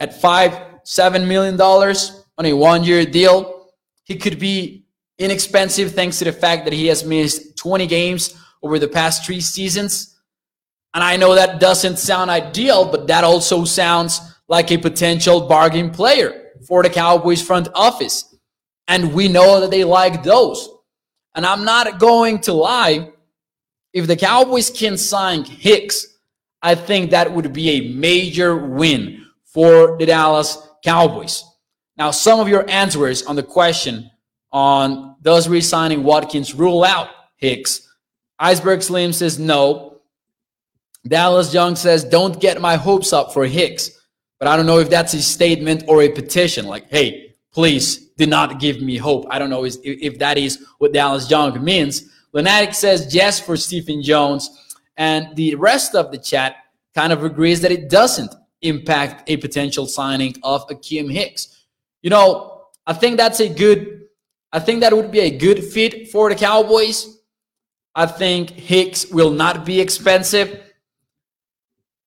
at 0.00 0.20
five, 0.20 0.80
seven 0.82 1.26
million 1.26 1.56
dollars 1.56 2.24
on 2.36 2.46
a 2.46 2.52
one-year 2.52 3.06
deal. 3.06 3.72
He 4.04 4.16
could 4.16 4.38
be 4.38 4.86
inexpensive 5.18 5.92
thanks 5.92 6.18
to 6.18 6.24
the 6.24 6.32
fact 6.32 6.64
that 6.64 6.72
he 6.72 6.86
has 6.86 7.04
missed 7.04 7.56
20 7.56 7.86
games 7.86 8.34
over 8.62 8.78
the 8.78 8.88
past 8.88 9.24
three 9.24 9.40
seasons. 9.40 10.16
And 10.94 11.04
I 11.04 11.16
know 11.16 11.34
that 11.34 11.60
doesn't 11.60 11.98
sound 11.98 12.30
ideal, 12.30 12.90
but 12.90 13.06
that 13.08 13.24
also 13.24 13.64
sounds 13.64 14.20
like 14.48 14.72
a 14.72 14.78
potential 14.78 15.46
bargain 15.46 15.90
player 15.90 16.52
for 16.66 16.82
the 16.82 16.90
Cowboys 16.90 17.42
front 17.42 17.68
office. 17.74 18.34
And 18.86 19.12
we 19.12 19.28
know 19.28 19.60
that 19.60 19.70
they 19.70 19.84
like 19.84 20.22
those. 20.22 20.68
And 21.34 21.44
I'm 21.44 21.64
not 21.64 21.98
going 21.98 22.40
to 22.42 22.52
lie. 22.52 23.12
If 23.92 24.06
the 24.06 24.16
Cowboys 24.16 24.70
can 24.70 24.96
sign 24.96 25.44
Hicks, 25.44 26.18
I 26.62 26.74
think 26.74 27.10
that 27.10 27.32
would 27.32 27.52
be 27.52 27.70
a 27.70 27.92
major 27.92 28.56
win 28.56 29.26
for 29.44 29.96
the 29.98 30.06
Dallas 30.06 30.58
Cowboys. 30.84 31.44
Now, 31.96 32.10
some 32.10 32.40
of 32.40 32.48
your 32.48 32.68
answers 32.68 33.24
on 33.24 33.36
the 33.36 33.42
question 33.42 34.10
on 34.52 35.07
does 35.22 35.48
re-signing 35.48 36.04
Watkins 36.04 36.54
rule 36.54 36.84
out 36.84 37.08
Hicks? 37.36 37.88
Iceberg 38.38 38.82
Slim 38.82 39.12
says 39.12 39.38
no. 39.38 40.00
Dallas 41.06 41.52
Young 41.52 41.76
says 41.76 42.04
don't 42.04 42.40
get 42.40 42.60
my 42.60 42.76
hopes 42.76 43.12
up 43.12 43.32
for 43.32 43.46
Hicks. 43.46 43.90
But 44.38 44.48
I 44.48 44.56
don't 44.56 44.66
know 44.66 44.78
if 44.78 44.88
that's 44.88 45.14
a 45.14 45.22
statement 45.22 45.84
or 45.88 46.02
a 46.02 46.08
petition. 46.10 46.66
Like, 46.66 46.88
hey, 46.90 47.34
please 47.52 48.08
do 48.10 48.26
not 48.26 48.60
give 48.60 48.80
me 48.80 48.96
hope. 48.96 49.26
I 49.30 49.38
don't 49.38 49.50
know 49.50 49.64
if, 49.64 49.76
if 49.82 50.18
that 50.20 50.38
is 50.38 50.64
what 50.78 50.92
Dallas 50.92 51.28
Young 51.28 51.62
means. 51.64 52.04
Lunatic 52.32 52.74
says 52.74 53.14
yes 53.14 53.40
for 53.40 53.56
Stephen 53.56 54.02
Jones. 54.02 54.48
And 54.96 55.34
the 55.34 55.54
rest 55.56 55.94
of 55.94 56.12
the 56.12 56.18
chat 56.18 56.56
kind 56.94 57.12
of 57.12 57.24
agrees 57.24 57.60
that 57.62 57.72
it 57.72 57.88
doesn't 57.88 58.34
impact 58.62 59.28
a 59.28 59.36
potential 59.36 59.86
signing 59.86 60.34
of 60.42 60.66
Akiem 60.68 61.12
Hicks. 61.12 61.64
You 62.02 62.10
know, 62.10 62.66
I 62.86 62.92
think 62.92 63.16
that's 63.16 63.40
a 63.40 63.48
good, 63.48 64.07
I 64.52 64.60
think 64.60 64.80
that 64.80 64.94
would 64.94 65.10
be 65.10 65.20
a 65.20 65.36
good 65.36 65.62
fit 65.62 66.10
for 66.10 66.28
the 66.28 66.34
Cowboys. 66.34 67.18
I 67.94 68.06
think 68.06 68.50
Hicks 68.50 69.10
will 69.10 69.30
not 69.30 69.64
be 69.64 69.80
expensive. 69.80 70.62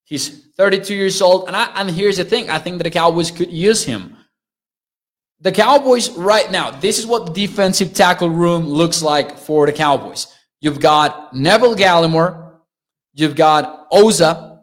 He's 0.05 0.47
32 0.55 0.95
years 0.95 1.21
old. 1.21 1.47
And, 1.47 1.55
I, 1.55 1.65
and 1.75 1.89
here's 1.89 2.17
the 2.17 2.25
thing 2.25 2.49
I 2.49 2.59
think 2.59 2.77
that 2.77 2.83
the 2.83 2.91
Cowboys 2.91 3.31
could 3.31 3.51
use 3.51 3.83
him. 3.83 4.17
The 5.39 5.51
Cowboys, 5.51 6.11
right 6.11 6.51
now, 6.51 6.71
this 6.71 6.99
is 6.99 7.07
what 7.07 7.25
the 7.25 7.33
defensive 7.33 7.93
tackle 7.93 8.29
room 8.29 8.65
looks 8.65 9.01
like 9.01 9.37
for 9.37 9.65
the 9.65 9.73
Cowboys. 9.73 10.27
You've 10.59 10.79
got 10.79 11.33
Neville 11.33 11.75
Gallimore, 11.75 12.59
you've 13.13 13.35
got 13.35 13.87
Osa, 13.91 14.61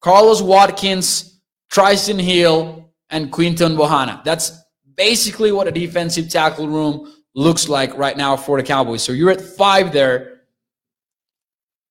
Carlos 0.00 0.40
Watkins, 0.40 1.42
Trysten 1.70 2.20
Hill, 2.20 2.92
and 3.10 3.30
Quinton 3.30 3.76
Bohanna. 3.76 4.24
That's 4.24 4.52
basically 4.96 5.52
what 5.52 5.68
a 5.68 5.70
defensive 5.70 6.28
tackle 6.28 6.68
room 6.68 7.12
looks 7.34 7.68
like 7.68 7.96
right 7.96 8.16
now 8.16 8.36
for 8.36 8.56
the 8.60 8.66
Cowboys. 8.66 9.02
So 9.02 9.12
you're 9.12 9.30
at 9.30 9.40
five 9.40 9.92
there. 9.92 10.40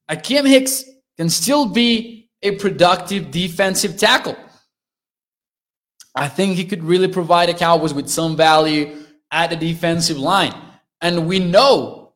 Akiem 0.10 0.48
Hicks 0.48 0.84
can 1.18 1.30
still 1.30 1.68
be 1.68 2.30
a 2.42 2.52
productive 2.52 3.32
defensive 3.32 3.98
tackle. 3.98 4.36
I 6.16 6.28
think 6.28 6.56
he 6.56 6.66
could 6.66 6.84
really 6.84 7.08
provide 7.08 7.50
the 7.50 7.54
Cowboys 7.54 7.94
with 7.94 8.10
some 8.10 8.36
value 8.38 9.06
at 9.32 9.50
the 9.50 9.56
defensive 9.56 10.18
line. 10.18 10.54
And 11.02 11.28
we 11.28 11.40
know 11.40 12.14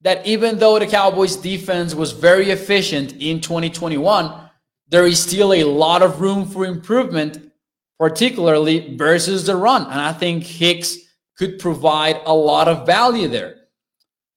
that 0.00 0.26
even 0.26 0.58
though 0.58 0.78
the 0.78 0.86
Cowboys 0.86 1.36
defense 1.36 1.94
was 1.94 2.12
very 2.12 2.50
efficient 2.50 3.14
in 3.20 3.40
2021, 3.40 4.48
there 4.88 5.06
is 5.06 5.20
still 5.20 5.52
a 5.52 5.64
lot 5.64 6.02
of 6.02 6.20
room 6.20 6.46
for 6.46 6.64
improvement, 6.64 7.47
particularly 7.98 8.96
versus 8.96 9.46
the 9.46 9.56
run. 9.56 9.82
And 9.82 10.00
I 10.00 10.12
think 10.12 10.44
Hicks 10.44 10.96
could 11.36 11.58
provide 11.58 12.20
a 12.26 12.34
lot 12.34 12.68
of 12.68 12.86
value 12.86 13.28
there. 13.28 13.56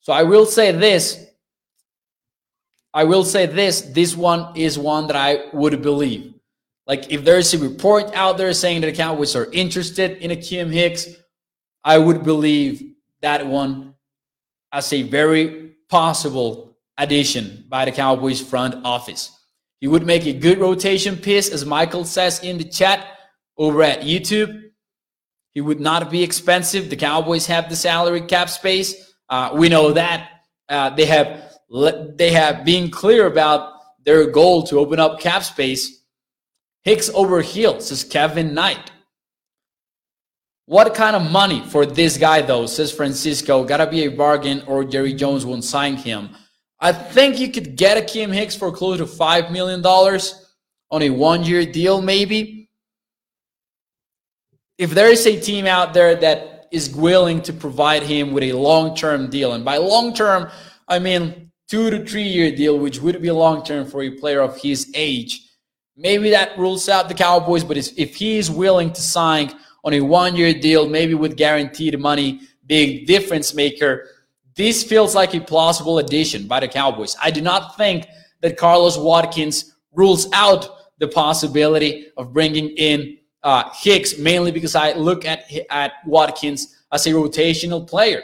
So 0.02 0.13
I 0.13 0.24
will 0.24 0.45
say 0.45 0.71
this. 0.71 1.26
I 2.93 3.04
will 3.04 3.24
say 3.24 3.45
this. 3.45 3.82
This 3.82 4.15
one 4.15 4.56
is 4.56 4.78
one 4.78 5.08
that 5.08 5.15
I 5.15 5.45
would 5.54 5.82
believe. 5.82 6.34
Like 6.88 7.12
if 7.12 7.24
there's 7.24 7.54
a 7.54 7.60
report 7.60 8.12
out 8.13 8.38
there 8.38 8.54
saying 8.54 8.82
that 8.82 8.88
the 8.88 8.97
Cowboys 8.97 9.36
are 9.36 9.50
interested 9.52 10.17
in 10.17 10.32
Akiem 10.32 10.74
Hicks, 10.74 11.08
I 11.84 11.97
would 11.97 12.24
believe 12.24 12.95
that 13.21 13.45
one 13.45 13.95
as 14.71 14.91
a 14.91 15.04
very 15.04 15.74
possible 15.89 16.78
addition 16.97 17.65
by 17.69 17.86
the 17.86 17.91
Cowboys 17.91 18.41
front 18.41 18.76
office. 18.84 19.32
He 19.80 19.88
would 19.88 20.06
make 20.06 20.26
a 20.26 20.34
good 20.34 20.60
rotation 20.60 21.17
piece, 21.17 21.50
as 21.50 21.65
Michael 21.65 22.06
says 22.06 22.39
in 22.43 22.58
the 22.58 22.63
chat 22.63 23.06
over 23.62 23.84
at 23.84 24.02
YouTube. 24.02 24.71
He 25.54 25.62
would 25.62 25.80
not 25.80 26.10
be 26.10 26.24
expensive. 26.24 26.89
The 26.89 26.95
Cowboys 26.95 27.45
have 27.45 27.69
the 27.69 27.76
salary 27.76 28.21
cap 28.21 28.50
space. 28.50 29.13
Uh, 29.30 29.52
we 29.54 29.69
know 29.69 29.91
that 29.91 30.30
uh, 30.67 30.89
they 30.89 31.06
have 31.06 31.28
they 32.15 32.32
have 32.32 32.65
been 32.65 32.89
clear 32.89 33.28
about 33.28 33.74
their 34.04 34.26
goal 34.30 34.63
to 34.63 34.80
open 34.80 35.00
up 35.00 35.19
cap 35.19 35.43
space 35.43 36.02
Hicks 36.84 37.12
over 37.13 37.41
Hill, 37.41 37.80
says 37.80 38.04
Kevin 38.04 38.56
Knight. 38.56 38.91
What 40.65 40.95
kind 40.95 41.15
of 41.15 41.32
money 41.32 41.62
for 41.67 41.86
this 41.86 42.17
guy, 42.17 42.41
though, 42.41 42.65
says 42.65 42.91
Francisco. 42.91 43.63
Gotta 43.63 43.86
be 43.86 44.06
a 44.06 44.08
bargain 44.08 44.63
or 44.65 44.84
Jerry 44.84 45.13
Jones 45.13 45.45
won't 45.45 45.63
sign 45.63 45.95
him. 45.95 46.30
I 46.80 46.91
think 46.91 47.39
you 47.39 47.52
could 47.52 47.76
get 47.76 48.04
Akiem 48.04 48.34
Hicks 48.34 48.56
for 48.56 48.71
close 48.71 48.97
to 48.97 49.06
$5 49.06 49.52
million 49.52 49.86
on 49.86 51.02
a 51.04 51.10
one 51.12 51.43
year 51.43 51.65
deal, 51.65 52.02
maybe. 52.02 52.61
If 54.82 54.89
there 54.91 55.12
is 55.12 55.28
a 55.28 55.39
team 55.39 55.67
out 55.67 55.94
there 55.94 56.15
that 56.15 56.67
is 56.72 56.96
willing 56.96 57.41
to 57.44 57.54
provide 57.54 58.04
him 58.04 58.34
with 58.34 58.44
a 58.44 58.54
long 58.54 58.96
term 58.96 59.30
deal, 59.30 59.54
and 59.54 59.63
by 59.63 59.78
long 59.78 60.13
term, 60.13 60.50
I 60.88 60.98
mean 60.98 61.52
two 61.70 61.89
to 61.91 62.04
three 62.04 62.30
year 62.38 62.56
deal, 62.56 62.80
which 62.80 63.00
would 63.00 63.22
be 63.22 63.30
long 63.30 63.63
term 63.63 63.86
for 63.86 64.02
a 64.02 64.10
player 64.10 64.41
of 64.41 64.58
his 64.58 64.91
age 64.96 65.48
Maybe 65.98 66.32
that 66.32 66.58
rules 66.58 66.89
out 66.89 67.10
the 67.10 67.13
Cowboys, 67.13 67.63
but 67.63 67.78
if 67.78 68.15
he 68.15 68.38
is 68.38 68.50
willing 68.50 68.91
to 68.91 69.02
sign 69.02 69.54
on 69.84 69.94
a 69.94 70.02
one 70.02 70.36
year 70.36 70.54
deal, 70.54 70.89
maybe 70.89 71.13
with 71.13 71.38
guaranteed 71.38 72.00
money, 72.00 72.41
big 72.65 73.06
difference 73.06 73.54
maker, 73.54 74.08
this 74.56 74.84
feels 74.84 75.13
like 75.13 75.36
a 75.36 75.41
plausible 75.41 76.00
addition 76.00 76.48
by 76.48 76.60
the 76.60 76.67
Cowboys. 76.67 77.15
I 77.22 77.30
do 77.30 77.41
not 77.41 77.78
think 77.78 78.08
that 78.41 78.58
Carlos 78.58 78.98
Watkins 78.98 79.76
rules 79.94 80.28
out 80.34 80.67
the 80.98 81.08
possibility 81.08 82.08
of 82.17 82.34
bringing 82.34 82.70
in 82.70 83.17
uh, 83.43 83.69
Hicks, 83.73 84.17
mainly 84.17 84.51
because 84.51 84.75
I 84.75 84.93
look 84.93 85.25
at, 85.25 85.51
at 85.69 85.93
Watkins 86.06 86.84
as 86.91 87.08
a 87.08 87.12
rotational 87.12 87.88
player. 87.88 88.21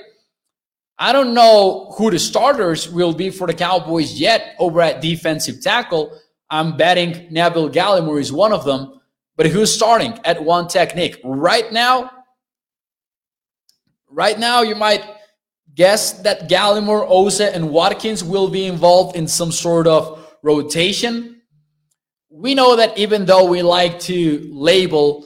I 0.99 1.13
don't 1.13 1.34
know 1.34 1.93
who 1.97 2.10
the 2.10 2.19
starters 2.19 2.89
will 2.89 3.13
be 3.13 3.30
for 3.30 3.45
the 3.45 3.53
Cowboys 3.53 4.19
yet 4.19 4.56
over 4.58 4.82
at 4.82 5.01
defensive 5.01 5.62
tackle. 5.62 6.17
I'm 6.49 6.75
betting 6.75 7.27
Neville 7.32 7.69
Gallimore 7.69 8.19
is 8.19 8.32
one 8.32 8.51
of 8.51 8.65
them. 8.65 8.99
But 9.36 9.45
who's 9.45 9.71
starting 9.71 10.19
at 10.25 10.43
one 10.43 10.67
technique? 10.67 11.19
Right 11.23 11.71
now, 11.71 12.10
right 14.10 14.39
now, 14.39 14.63
you 14.63 14.73
might 14.73 15.06
guess 15.75 16.13
that 16.23 16.49
Gallimore, 16.49 17.06
Osa, 17.08 17.53
and 17.53 17.69
Watkins 17.69 18.23
will 18.23 18.49
be 18.49 18.65
involved 18.65 19.15
in 19.15 19.27
some 19.27 19.51
sort 19.51 19.86
of 19.86 20.27
rotation. 20.41 21.37
We 22.30 22.56
know 22.56 22.76
that 22.76 22.98
even 22.98 23.26
though 23.26 23.46
we 23.46 23.62
like 23.62 24.00
to 24.02 24.50
label 24.52 25.26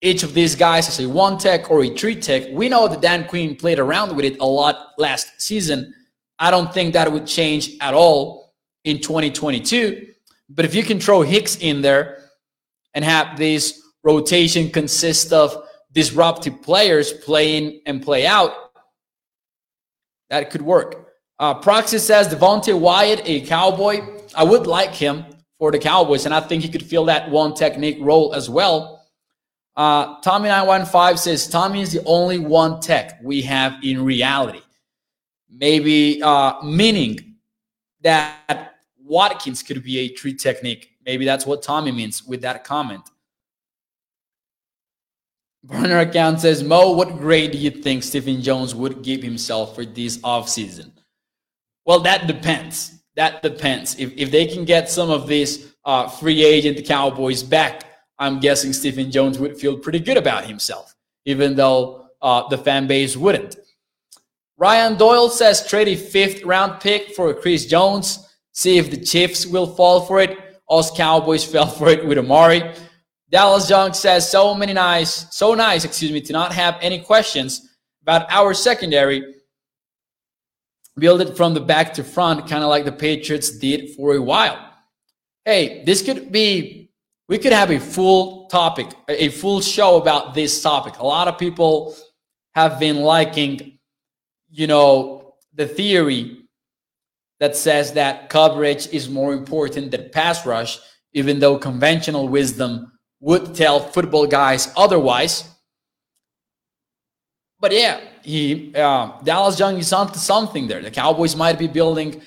each 0.00 0.22
of 0.22 0.34
these 0.34 0.54
guys 0.54 0.88
as 0.88 1.00
a 1.00 1.08
one 1.08 1.38
tech 1.38 1.70
or 1.70 1.82
a 1.82 1.94
three 1.94 2.14
tech. 2.14 2.44
We 2.52 2.68
know 2.68 2.86
that 2.88 3.00
Dan 3.00 3.26
Quinn 3.26 3.56
played 3.56 3.78
around 3.78 4.14
with 4.14 4.24
it 4.24 4.38
a 4.38 4.46
lot 4.46 4.92
last 4.96 5.40
season. 5.40 5.92
I 6.38 6.50
don't 6.50 6.72
think 6.72 6.92
that 6.92 7.10
would 7.10 7.26
change 7.26 7.76
at 7.80 7.94
all 7.94 8.54
in 8.84 9.00
2022. 9.00 10.12
But 10.50 10.64
if 10.64 10.74
you 10.74 10.84
can 10.84 11.00
throw 11.00 11.22
Hicks 11.22 11.56
in 11.56 11.82
there 11.82 12.22
and 12.94 13.04
have 13.04 13.36
this 13.36 13.82
rotation 14.04 14.70
consist 14.70 15.32
of 15.32 15.64
disruptive 15.92 16.62
players 16.62 17.12
playing 17.12 17.80
and 17.86 18.00
play 18.00 18.24
out, 18.24 18.52
that 20.30 20.50
could 20.50 20.62
work. 20.62 21.08
Uh, 21.40 21.54
Proxy 21.54 21.98
says 21.98 22.28
Devonte 22.28 22.78
Wyatt, 22.78 23.22
a 23.24 23.40
cowboy. 23.40 24.00
I 24.34 24.44
would 24.44 24.66
like 24.66 24.94
him 24.94 25.24
for 25.58 25.72
the 25.72 25.78
Cowboys, 25.78 26.24
and 26.24 26.34
I 26.34 26.40
think 26.40 26.62
he 26.62 26.68
could 26.68 26.84
fill 26.84 27.06
that 27.06 27.30
one 27.30 27.54
technique 27.54 27.98
role 28.00 28.34
as 28.34 28.48
well. 28.48 29.06
Uh, 29.76 30.20
Tommy915 30.22 31.18
says 31.18 31.48
Tommy 31.48 31.82
is 31.82 31.92
the 31.92 32.02
only 32.04 32.38
one 32.38 32.80
tech 32.80 33.18
we 33.22 33.42
have 33.42 33.76
in 33.82 34.04
reality. 34.04 34.60
Maybe 35.50 36.22
uh, 36.22 36.60
meaning 36.62 37.36
that 38.02 38.74
Watkins 39.00 39.62
could 39.62 39.82
be 39.82 39.98
a 39.98 40.08
tree 40.08 40.34
technique. 40.34 40.90
Maybe 41.04 41.24
that's 41.24 41.46
what 41.46 41.62
Tommy 41.62 41.92
means 41.92 42.24
with 42.24 42.42
that 42.42 42.64
comment. 42.64 43.08
Burner 45.64 46.00
account 46.00 46.40
says, 46.40 46.62
Mo, 46.62 46.92
what 46.92 47.18
grade 47.18 47.52
do 47.52 47.58
you 47.58 47.70
think 47.70 48.02
Stephen 48.02 48.40
Jones 48.42 48.74
would 48.74 49.02
give 49.02 49.22
himself 49.22 49.74
for 49.74 49.84
this 49.84 50.18
offseason? 50.18 50.92
Well, 51.84 52.00
that 52.00 52.26
depends. 52.26 52.97
That 53.18 53.42
depends. 53.42 53.98
If, 53.98 54.16
if 54.16 54.30
they 54.30 54.46
can 54.46 54.64
get 54.64 54.88
some 54.88 55.10
of 55.10 55.26
these 55.26 55.74
uh, 55.84 56.06
free 56.06 56.44
agent 56.44 56.86
Cowboys 56.86 57.42
back, 57.42 57.82
I'm 58.16 58.38
guessing 58.38 58.72
Stephen 58.72 59.10
Jones 59.10 59.40
would 59.40 59.58
feel 59.58 59.76
pretty 59.76 59.98
good 59.98 60.16
about 60.16 60.44
himself, 60.44 60.94
even 61.24 61.56
though 61.56 62.06
uh, 62.22 62.46
the 62.48 62.56
fan 62.56 62.86
base 62.86 63.16
wouldn't. 63.16 63.56
Ryan 64.56 64.96
Doyle 64.96 65.30
says 65.30 65.66
trade 65.66 65.88
a 65.88 65.96
fifth 65.96 66.44
round 66.44 66.80
pick 66.80 67.16
for 67.16 67.34
Chris 67.34 67.66
Jones. 67.66 68.24
See 68.52 68.78
if 68.78 68.88
the 68.88 68.96
Chiefs 68.96 69.44
will 69.44 69.66
fall 69.66 70.02
for 70.02 70.20
it. 70.20 70.38
Us 70.70 70.92
Cowboys 70.96 71.44
fell 71.52 71.66
for 71.66 71.88
it 71.88 72.06
with 72.06 72.18
Amari. 72.18 72.72
Dallas 73.30 73.68
Young 73.68 73.94
says 73.94 74.30
so 74.30 74.54
many 74.54 74.74
nice, 74.74 75.26
so 75.36 75.54
nice, 75.54 75.84
excuse 75.84 76.12
me, 76.12 76.20
to 76.20 76.32
not 76.32 76.52
have 76.52 76.78
any 76.80 77.00
questions 77.00 77.68
about 78.00 78.30
our 78.30 78.54
secondary. 78.54 79.34
Build 80.98 81.20
it 81.20 81.36
from 81.36 81.54
the 81.54 81.60
back 81.60 81.94
to 81.94 82.04
front, 82.04 82.48
kind 82.48 82.62
of 82.62 82.70
like 82.70 82.84
the 82.84 82.92
Patriots 82.92 83.50
did 83.58 83.94
for 83.94 84.14
a 84.14 84.22
while. 84.22 84.58
Hey, 85.44 85.82
this 85.84 86.02
could 86.02 86.32
be 86.32 86.90
we 87.28 87.38
could 87.38 87.52
have 87.52 87.70
a 87.70 87.78
full 87.78 88.46
topic, 88.46 88.88
a 89.08 89.28
full 89.28 89.60
show 89.60 90.00
about 90.00 90.34
this 90.34 90.62
topic. 90.62 90.98
A 90.98 91.06
lot 91.06 91.28
of 91.28 91.38
people 91.38 91.94
have 92.54 92.80
been 92.80 93.02
liking, 93.02 93.78
you 94.50 94.66
know, 94.66 95.34
the 95.54 95.66
theory 95.66 96.46
that 97.38 97.54
says 97.54 97.92
that 97.92 98.30
coverage 98.30 98.88
is 98.88 99.08
more 99.08 99.34
important 99.34 99.90
than 99.90 100.08
pass 100.10 100.46
rush, 100.46 100.78
even 101.12 101.38
though 101.38 101.58
conventional 101.58 102.28
wisdom 102.28 102.92
would 103.20 103.54
tell 103.54 103.78
football 103.78 104.26
guys 104.26 104.72
otherwise. 104.76 105.44
But 107.60 107.72
yeah, 107.72 108.00
he 108.28 108.74
uh, 108.74 109.18
Dallas 109.22 109.58
Young 109.58 109.78
is 109.78 109.90
onto 109.92 110.18
something 110.18 110.68
there. 110.68 110.82
The 110.82 110.90
Cowboys 110.90 111.34
might 111.34 111.58
be 111.58 111.66
building 111.66 112.20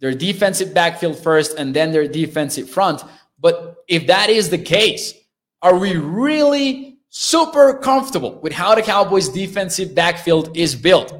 their 0.00 0.12
defensive 0.12 0.74
backfield 0.74 1.16
first 1.16 1.56
and 1.56 1.72
then 1.72 1.92
their 1.92 2.08
defensive 2.08 2.68
front. 2.68 3.04
But 3.38 3.76
if 3.86 4.08
that 4.08 4.30
is 4.30 4.50
the 4.50 4.58
case, 4.58 5.14
are 5.62 5.78
we 5.78 5.96
really 5.96 6.98
super 7.10 7.74
comfortable 7.78 8.40
with 8.40 8.52
how 8.52 8.74
the 8.74 8.82
Cowboys' 8.82 9.28
defensive 9.28 9.94
backfield 9.94 10.56
is 10.56 10.74
built? 10.74 11.14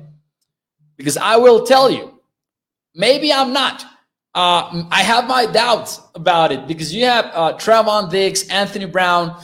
Because 0.97 1.17
I 1.17 1.37
will 1.37 1.65
tell 1.65 1.89
you, 1.89 2.21
maybe 2.97 3.33
I'm 3.33 3.53
not. 3.53 3.85
Uh, 4.35 4.85
I 4.91 5.03
have 5.03 5.29
my 5.29 5.47
doubts 5.47 6.01
about 6.17 6.51
it 6.51 6.67
because 6.67 6.93
you 6.93 7.05
have 7.05 7.27
uh, 7.27 7.57
Trevon 7.57 8.11
Diggs, 8.11 8.49
Anthony 8.49 8.87
Brown, 8.87 9.41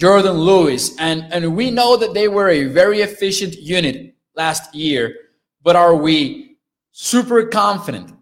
Jourdan 0.00 0.38
Lewis, 0.38 0.96
and, 0.98 1.30
and 1.30 1.54
we 1.54 1.70
know 1.70 1.94
that 1.98 2.14
they 2.14 2.26
were 2.26 2.48
a 2.48 2.64
very 2.64 3.02
efficient 3.02 3.54
unit 3.58 4.14
last 4.34 4.74
year. 4.74 5.14
But 5.62 5.76
are 5.76 5.94
we 5.94 6.56
super 6.90 7.44
confident 7.44 8.14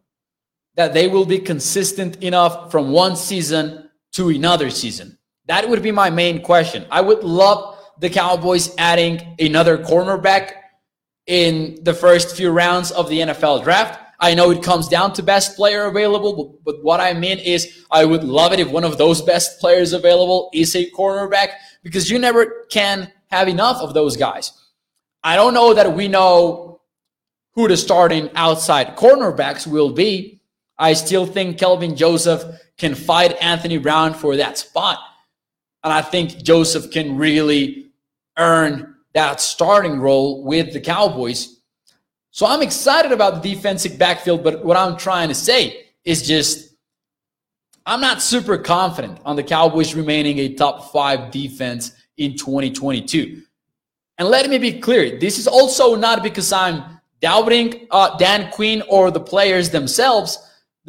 that 0.75 0.93
they 0.93 1.07
will 1.07 1.25
be 1.25 1.39
consistent 1.39 2.21
enough 2.23 2.73
from 2.73 2.91
one 2.91 3.15
season 3.15 3.91
to 4.15 4.29
another 4.31 4.71
season? 4.71 5.19
That 5.47 5.69
would 5.69 5.81
be 5.81 5.93
my 5.93 6.11
main 6.11 6.43
question. 6.43 6.85
I 6.91 7.01
would 7.01 7.23
love 7.23 7.79
the 8.01 8.11
Cowboys 8.11 8.75
adding 8.77 9.37
another 9.39 9.79
cornerback 9.79 10.55
in 11.29 11.79
the 11.85 11.95
first 11.95 12.37
few 12.37 12.51
rounds 12.51 12.91
of 12.91 13.09
the 13.09 13.21
NFL 13.21 13.63
draft. 13.63 14.01
I 14.21 14.35
know 14.35 14.51
it 14.51 14.65
comes 14.65 14.89
down 14.89 15.13
to 15.13 15.23
best 15.23 15.55
player 15.55 15.85
available, 15.85 16.59
but, 16.65 16.65
but, 16.65 16.85
what 16.85 16.99
I 16.99 17.13
mean 17.13 17.39
is 17.39 17.85
I 17.91 18.05
would 18.05 18.25
love 18.25 18.53
it 18.53 18.59
if 18.59 18.69
one 18.69 18.83
of 18.83 18.99
those 18.99 19.23
best 19.23 19.61
players 19.61 19.93
available 19.93 20.51
is 20.53 20.75
a 20.75 20.91
cornerback 20.91 21.51
because 21.83 22.11
you 22.11 22.19
never 22.19 22.67
can 22.71 23.13
have 23.31 23.49
enough 23.49 23.81
of 23.81 23.95
those 23.95 24.17
guys. 24.17 24.53
I 25.23 25.37
don't 25.37 25.55
know 25.55 25.75
that 25.75 25.95
we 25.95 26.09
know 26.09 26.81
who 27.53 27.69
the 27.69 27.77
starting 27.77 28.31
outside 28.35 28.97
cornerbacks 28.97 29.67
will 29.67 29.91
be. 29.91 30.41
I 30.79 30.93
still 30.93 31.27
think 31.27 31.59
Kelvin 31.59 31.97
Joseph 31.97 32.45
can 32.77 32.95
fight 32.95 33.37
Anthony 33.41 33.79
Brown 33.79 34.15
for 34.15 34.37
that 34.37 34.59
spot. 34.59 34.99
And 35.83 35.93
I 35.93 36.03
think 36.03 36.43
Joseph 36.43 36.91
can 36.91 37.17
really 37.17 37.91
earn 38.37 38.95
that 39.15 39.41
starting 39.41 39.99
role 39.99 40.45
with 40.45 40.73
the 40.73 40.81
Cowboys. 40.81 41.61
So 42.31 42.47
I'm 42.47 42.63
excited 42.63 43.11
about 43.11 43.43
the 43.43 43.55
defensive 43.55 43.99
backfield, 43.99 44.45
but 44.45 44.65
what 44.65 44.77
I'm 44.77 44.97
trying 44.97 45.29
to 45.29 45.35
say 45.35 45.87
is 46.05 46.27
just 46.27 46.68
I'm 47.89 48.03
not 48.03 48.21
super 48.21 48.59
confident 48.59 49.19
on 49.25 49.35
the 49.35 49.43
Cowboys 49.43 49.95
remaining 49.95 50.41
a 50.41 50.53
top 50.53 50.93
five 50.93 51.31
defense 51.31 51.93
in 52.19 52.37
2022. 52.37 53.41
And 54.19 54.29
let 54.29 54.51
me 54.51 54.59
be 54.59 54.79
clear 54.79 55.19
this 55.19 55.39
is 55.39 55.47
also 55.47 55.95
not 55.95 56.23
because 56.23 56.53
I'm 56.53 57.01
doubting 57.23 57.87
uh, 57.91 58.19
Dan 58.19 58.53
Quinn 58.53 58.83
or 58.91 59.11
the 59.11 59.21
players 59.21 59.71
themselves 59.71 60.37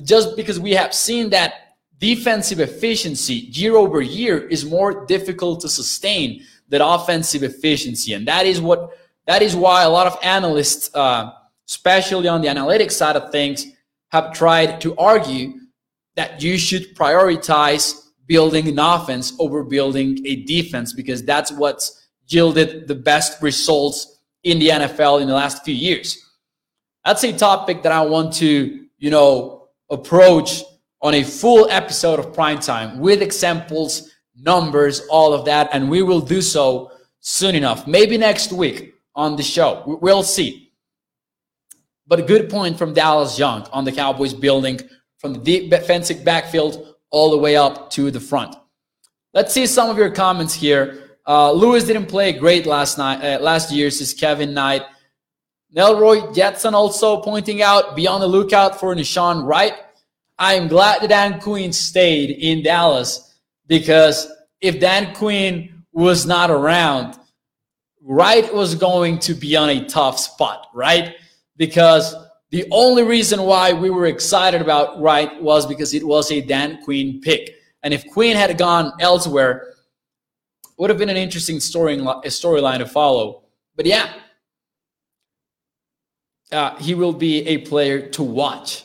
just 0.03 0.35
because 0.35 0.59
we 0.59 0.71
have 0.71 0.93
seen 0.93 1.29
that 1.29 1.77
defensive 1.99 2.59
efficiency 2.59 3.33
year 3.33 3.77
over 3.77 4.01
year 4.01 4.45
is 4.49 4.65
more 4.65 5.05
difficult 5.05 5.62
to 5.62 5.69
sustain 5.69 6.43
than 6.67 6.81
offensive 6.81 7.43
efficiency, 7.43 8.13
and 8.13 8.27
that 8.27 8.45
is 8.45 8.59
what 8.59 8.91
that 9.25 9.41
is 9.41 9.55
why 9.55 9.83
a 9.83 9.89
lot 9.89 10.05
of 10.05 10.17
analysts, 10.21 10.93
uh, 10.93 11.31
especially 11.65 12.27
on 12.27 12.41
the 12.41 12.49
analytics 12.49 12.91
side 12.91 13.15
of 13.15 13.31
things, 13.31 13.67
have 14.09 14.33
tried 14.33 14.81
to 14.81 14.95
argue 14.97 15.59
that 16.19 16.43
you 16.43 16.58
should 16.58 16.93
prioritize 16.97 18.10
building 18.27 18.67
an 18.67 18.77
offense 18.77 19.32
over 19.39 19.63
building 19.63 20.19
a 20.25 20.43
defense 20.43 20.91
because 20.91 21.23
that's 21.23 21.49
what's 21.49 22.10
yielded 22.27 22.89
the 22.89 22.93
best 22.93 23.41
results 23.41 24.19
in 24.43 24.60
the 24.60 24.67
NFL 24.67 25.21
in 25.21 25.29
the 25.29 25.34
last 25.34 25.63
few 25.63 25.73
years. 25.73 26.17
That's 27.05 27.23
a 27.23 27.32
topic 27.32 27.84
that 27.84 27.93
I 27.93 28.01
want 28.01 28.34
to, 28.34 28.86
you 28.97 29.10
know, 29.10 29.69
approach 29.89 30.62
on 31.01 31.13
a 31.13 31.23
full 31.23 31.69
episode 31.69 32.19
of 32.19 32.34
prime 32.34 32.60
time 32.60 32.99
with 32.99 33.21
examples, 33.21 34.12
numbers, 34.36 34.99
all 35.10 35.34
of 35.34 35.45
that. 35.45 35.69
And 35.71 35.89
we 35.89 36.03
will 36.03 36.19
do 36.19 36.41
so 36.41 36.91
soon 37.21 37.55
enough. 37.55 37.88
Maybe 37.88 38.17
next 38.17 38.51
week 38.51 38.93
on 39.15 39.38
the 39.38 39.43
show. 39.43 39.97
We'll 40.01 40.23
see. 40.23 40.73
But 42.05 42.19
a 42.19 42.23
good 42.23 42.49
point 42.49 42.77
from 42.77 42.93
Dallas 42.93 43.39
Young 43.39 43.62
on 43.71 43.86
the 43.86 43.93
Cowboys 43.93 44.34
building 44.34 44.82
from 45.19 45.34
the 45.34 45.39
deep 45.39 45.69
defensive 45.69 46.25
backfield 46.25 46.95
all 47.12 47.29
the 47.29 47.38
way 47.38 47.55
up 47.55 47.91
to 47.91 48.10
the 48.10 48.19
front. 48.19 48.55
Let's 49.34 49.53
see 49.53 49.67
some 49.67 49.89
of 49.89 49.97
your 49.97 50.10
comments 50.10 50.53
here. 50.53 51.17
Uh, 51.27 51.51
Lewis 51.51 51.84
didn't 51.84 52.08
play 52.08 52.34
great 52.34 52.65
last 52.65 52.97
night, 52.97 53.23
uh, 53.23 53.39
last 53.39 53.71
year, 53.71 53.91
says 53.91 54.13
Kevin 54.13 54.53
Knight. 54.53 54.84
Nelroy 55.75 56.34
Jetson 56.34 56.73
also 56.73 57.21
pointing 57.21 57.62
out, 57.62 57.95
be 57.95 58.08
on 58.08 58.21
the 58.21 58.27
lookout 58.27 58.79
for 58.79 58.95
Nahshon 58.95 59.45
Wright. 59.45 59.75
I 60.39 60.55
am 60.55 60.67
glad 60.67 61.01
that 61.01 61.10
Dan 61.10 61.39
Quinn 61.39 61.71
stayed 61.71 62.32
in 62.32 62.63
Dallas 62.63 63.36
because 63.67 64.32
if 64.62 64.79
Dan 64.79 65.13
Quinn 65.13 65.84
was 65.91 66.25
not 66.25 66.49
around, 66.49 67.19
Wright 68.01 68.51
was 68.51 68.73
going 68.73 69.19
to 69.19 69.36
be 69.36 69.55
on 69.55 69.69
a 69.69 69.86
tough 69.86 70.17
spot, 70.17 70.67
right? 70.73 71.15
because 71.60 72.15
the 72.51 72.65
only 72.71 73.03
reason 73.03 73.43
why 73.43 73.73
we 73.73 73.89
were 73.89 74.07
excited 74.07 74.62
about 74.62 74.99
Wright 74.99 75.41
was 75.41 75.67
because 75.67 75.93
it 75.93 76.05
was 76.05 76.31
a 76.31 76.41
Dan 76.41 76.81
Quinn 76.83 77.21
pick. 77.21 77.55
And 77.83 77.93
if 77.93 78.05
Quinn 78.07 78.35
had 78.35 78.57
gone 78.57 78.91
elsewhere, 78.99 79.75
would 80.77 80.89
have 80.89 80.97
been 80.97 81.09
an 81.09 81.17
interesting 81.17 81.59
story 81.59 81.97
storyline 81.97 82.79
to 82.79 82.85
follow. 82.85 83.43
But 83.75 83.85
yeah, 83.85 84.13
uh, 86.51 86.75
he 86.77 86.95
will 86.95 87.13
be 87.13 87.45
a 87.47 87.59
player 87.59 88.07
to 88.09 88.23
watch. 88.23 88.83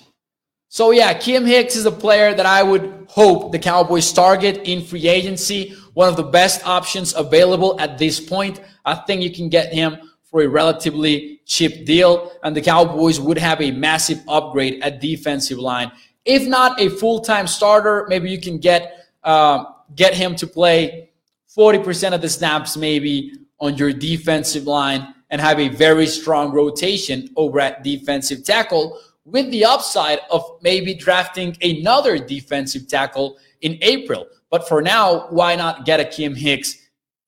So 0.69 0.91
yeah, 0.91 1.15
Kim 1.15 1.47
Hicks 1.47 1.77
is 1.77 1.87
a 1.87 1.93
player 1.93 2.35
that 2.35 2.47
I 2.47 2.63
would 2.63 3.07
hope 3.09 3.53
the 3.53 3.61
Cowboys 3.61 4.13
target 4.13 4.63
in 4.65 4.85
free 4.85 5.09
agency. 5.09 5.77
One 5.95 6.09
of 6.09 6.17
the 6.17 6.25
best 6.25 6.67
options 6.67 7.15
available 7.15 7.81
at 7.81 7.97
this 7.97 8.19
point. 8.19 8.61
I 8.85 8.97
think 8.97 9.23
you 9.23 9.33
can 9.33 9.49
get 9.49 9.73
him 9.73 9.99
for 10.35 10.43
a 10.43 10.49
relatively 10.49 11.41
cheap 11.47 11.87
deal, 11.87 12.33
and 12.43 12.57
the 12.57 12.61
Cowboys 12.61 13.21
would 13.21 13.39
have 13.39 13.63
a 13.63 13.71
massive 13.71 14.19
upgrade 14.27 14.83
at 14.83 15.01
defensive 15.01 15.59
line. 15.59 15.93
If 16.25 16.45
not 16.49 16.81
a 16.81 16.89
full-time 16.89 17.47
starter, 17.47 18.05
maybe 18.09 18.33
you 18.33 18.41
can 18.41 18.59
get 18.59 19.07
uh, 19.23 19.63
get 19.95 20.13
him 20.13 20.35
to 20.35 20.49
play 20.49 21.11
40% 21.57 22.15
of 22.15 22.21
the 22.21 22.29
snaps 22.29 22.77
maybe 22.77 23.33
on 23.61 23.77
your 23.77 23.93
defensive 23.93 24.67
line 24.67 25.15
and 25.31 25.41
have 25.41 25.61
a 25.61 25.69
very 25.69 26.09
strong 26.09 26.51
rotation 26.51 27.29
over 27.37 27.61
at 27.61 27.85
defensive 27.85 28.43
tackle 28.43 28.99
with 29.25 29.49
the 29.53 29.65
upside 29.65 30.19
of 30.33 30.43
maybe 30.63 30.95
drafting 30.95 31.57
another 31.63 32.19
defensive 32.19 32.89
tackle 32.89 33.39
in 33.61 33.79
April. 33.83 34.27
But 34.51 34.67
for 34.67 34.83
now, 34.83 35.29
why 35.31 35.55
not 35.55 35.85
get 35.85 36.01
Akiem 36.01 36.37
Hicks 36.37 36.75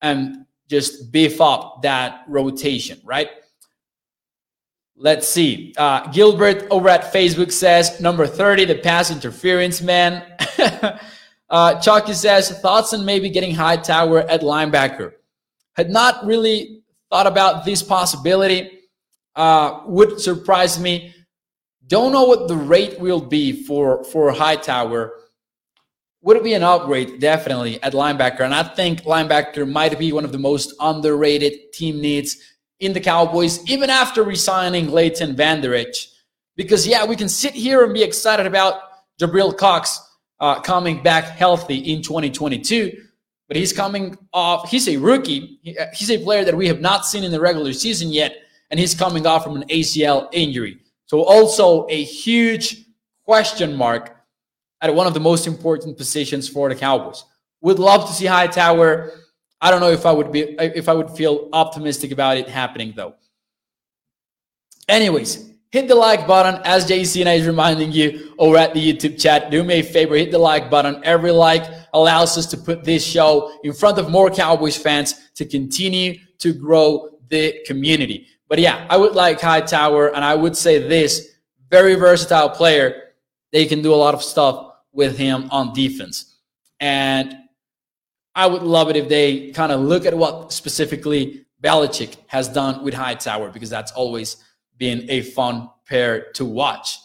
and 0.02 0.45
just 0.68 1.12
beef 1.12 1.40
up 1.40 1.82
that 1.82 2.24
rotation, 2.28 3.00
right? 3.04 3.30
Let's 4.96 5.28
see. 5.28 5.74
Uh, 5.76 6.10
Gilbert 6.10 6.66
over 6.70 6.88
at 6.88 7.12
Facebook 7.12 7.52
says 7.52 8.00
number 8.00 8.26
30, 8.26 8.64
the 8.64 8.76
pass 8.76 9.10
interference 9.10 9.82
man. 9.82 10.24
uh, 11.50 11.80
Chucky 11.80 12.14
says 12.14 12.58
thoughts 12.60 12.94
on 12.94 13.04
maybe 13.04 13.28
getting 13.28 13.54
Hightower 13.54 14.20
at 14.20 14.40
linebacker. 14.40 15.12
Had 15.74 15.90
not 15.90 16.24
really 16.24 16.82
thought 17.10 17.26
about 17.26 17.64
this 17.66 17.82
possibility. 17.82 18.80
Uh, 19.34 19.82
would 19.84 20.18
surprise 20.18 20.80
me. 20.80 21.14
Don't 21.88 22.12
know 22.12 22.24
what 22.24 22.48
the 22.48 22.56
rate 22.56 22.98
will 22.98 23.20
be 23.20 23.64
for 23.64 24.02
for 24.04 24.32
Hightower 24.32 25.12
would 26.26 26.36
it 26.36 26.42
be 26.42 26.54
an 26.54 26.64
upgrade? 26.64 27.20
Definitely 27.20 27.80
at 27.84 27.92
linebacker. 27.92 28.40
And 28.40 28.52
I 28.52 28.64
think 28.64 29.02
linebacker 29.02 29.70
might 29.70 29.96
be 29.96 30.10
one 30.10 30.24
of 30.24 30.32
the 30.32 30.38
most 30.38 30.74
underrated 30.80 31.72
team 31.72 32.00
needs 32.00 32.36
in 32.80 32.92
the 32.92 33.00
Cowboys, 33.00 33.64
even 33.70 33.90
after 33.90 34.24
resigning 34.24 34.90
Leighton 34.90 35.36
Vander 35.36 35.72
Esch. 35.72 36.08
Because, 36.56 36.84
yeah, 36.84 37.06
we 37.06 37.14
can 37.14 37.28
sit 37.28 37.54
here 37.54 37.84
and 37.84 37.94
be 37.94 38.02
excited 38.02 38.44
about 38.44 38.80
Jabril 39.20 39.56
Cox 39.56 40.00
uh, 40.40 40.60
coming 40.60 41.00
back 41.00 41.26
healthy 41.26 41.76
in 41.92 42.02
2022, 42.02 43.04
but 43.46 43.56
he's 43.56 43.72
coming 43.72 44.18
off, 44.32 44.68
he's 44.68 44.88
a 44.88 44.96
rookie. 44.96 45.60
Uh, 45.80 45.84
he's 45.94 46.10
a 46.10 46.18
player 46.18 46.44
that 46.44 46.56
we 46.56 46.66
have 46.66 46.80
not 46.80 47.06
seen 47.06 47.22
in 47.22 47.30
the 47.30 47.40
regular 47.40 47.72
season 47.72 48.10
yet, 48.10 48.36
and 48.72 48.80
he's 48.80 48.96
coming 48.96 49.28
off 49.28 49.44
from 49.44 49.62
an 49.62 49.68
ACL 49.68 50.28
injury. 50.32 50.78
So, 51.04 51.22
also 51.22 51.86
a 51.88 52.02
huge 52.02 52.84
question 53.24 53.76
mark 53.76 54.15
at 54.80 54.94
one 54.94 55.06
of 55.06 55.14
the 55.14 55.20
most 55.20 55.46
important 55.46 55.96
positions 55.96 56.48
for 56.48 56.68
the 56.68 56.74
Cowboys. 56.74 57.24
Would 57.62 57.78
love 57.78 58.06
to 58.08 58.12
see 58.12 58.26
Hightower. 58.26 59.12
I 59.60 59.70
don't 59.70 59.80
know 59.80 59.90
if 59.90 60.04
I 60.06 60.12
would 60.12 60.30
be 60.30 60.42
if 60.58 60.88
I 60.88 60.94
would 60.94 61.10
feel 61.10 61.48
optimistic 61.52 62.12
about 62.12 62.36
it 62.36 62.48
happening 62.48 62.92
though. 62.94 63.14
Anyways, 64.88 65.50
hit 65.70 65.88
the 65.88 65.94
like 65.94 66.26
button 66.26 66.60
as 66.64 66.88
JC 66.88 67.20
and 67.20 67.28
I 67.28 67.34
is 67.34 67.46
reminding 67.46 67.92
you 67.92 68.34
over 68.38 68.56
at 68.56 68.74
the 68.74 68.92
YouTube 68.92 69.20
chat. 69.20 69.50
Do 69.50 69.64
me 69.64 69.80
a 69.80 69.82
favor, 69.82 70.14
hit 70.14 70.30
the 70.30 70.38
like 70.38 70.70
button. 70.70 71.00
Every 71.02 71.32
like 71.32 71.64
allows 71.92 72.36
us 72.36 72.46
to 72.46 72.56
put 72.56 72.84
this 72.84 73.04
show 73.04 73.58
in 73.64 73.72
front 73.72 73.98
of 73.98 74.10
more 74.10 74.30
Cowboys 74.30 74.76
fans 74.76 75.30
to 75.34 75.44
continue 75.44 76.18
to 76.38 76.52
grow 76.52 77.10
the 77.28 77.58
community. 77.66 78.26
But 78.48 78.58
yeah, 78.58 78.86
I 78.88 78.96
would 78.96 79.14
like 79.14 79.40
Hightower, 79.40 80.14
and 80.14 80.24
I 80.24 80.34
would 80.34 80.56
say 80.56 80.86
this 80.86 81.34
very 81.68 81.94
versatile 81.94 82.50
player. 82.50 83.02
They 83.52 83.66
can 83.66 83.82
do 83.82 83.92
a 83.92 83.96
lot 83.96 84.14
of 84.14 84.22
stuff 84.22 84.65
with 84.96 85.16
him 85.16 85.48
on 85.50 85.72
defense. 85.72 86.36
And 86.80 87.36
I 88.34 88.46
would 88.46 88.62
love 88.62 88.90
it 88.90 88.96
if 88.96 89.08
they 89.08 89.50
kind 89.52 89.70
of 89.70 89.80
look 89.80 90.04
at 90.04 90.16
what 90.16 90.52
specifically 90.52 91.46
Belichick 91.62 92.16
has 92.26 92.48
done 92.48 92.84
with 92.84 92.94
Hightower 92.94 93.50
because 93.50 93.70
that's 93.70 93.92
always 93.92 94.36
been 94.76 95.06
a 95.08 95.22
fun 95.22 95.70
pair 95.86 96.32
to 96.32 96.44
watch. 96.44 96.98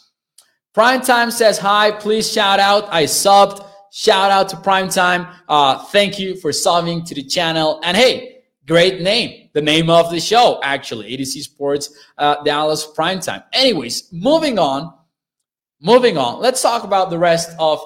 Prime 0.73 1.01
Time 1.01 1.31
says 1.31 1.57
hi. 1.57 1.91
Please 1.91 2.31
shout 2.31 2.59
out. 2.59 2.87
I 2.91 3.03
subbed. 3.03 3.65
Shout 3.91 4.31
out 4.31 4.49
to 4.49 4.57
Prime 4.57 4.89
Time. 4.89 5.27
Uh, 5.47 5.83
thank 5.85 6.17
you 6.17 6.35
for 6.37 6.51
subbing 6.51 7.05
to 7.05 7.15
the 7.15 7.23
channel. 7.23 7.81
And 7.83 7.95
hey, 7.95 8.43
great 8.65 9.01
name. 9.01 9.49
The 9.53 9.61
name 9.61 9.89
of 9.89 10.09
the 10.11 10.19
show, 10.19 10.61
actually, 10.63 11.17
ADC 11.17 11.41
Sports 11.41 11.93
uh, 12.17 12.41
Dallas 12.43 12.87
Prime 12.87 13.19
Time. 13.19 13.43
Anyways, 13.51 14.11
moving 14.13 14.59
on. 14.59 14.93
Moving 15.83 16.15
on, 16.15 16.39
let's 16.39 16.61
talk 16.61 16.83
about 16.83 17.09
the 17.09 17.17
rest 17.17 17.55
of 17.57 17.83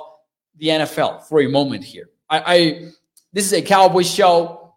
the 0.57 0.67
NFL 0.67 1.23
for 1.23 1.39
a 1.41 1.47
moment 1.47 1.83
here. 1.83 2.09
I, 2.29 2.43
I 2.45 2.91
this 3.31 3.45
is 3.45 3.53
a 3.53 3.61
Cowboys 3.61 4.09
show. 4.09 4.73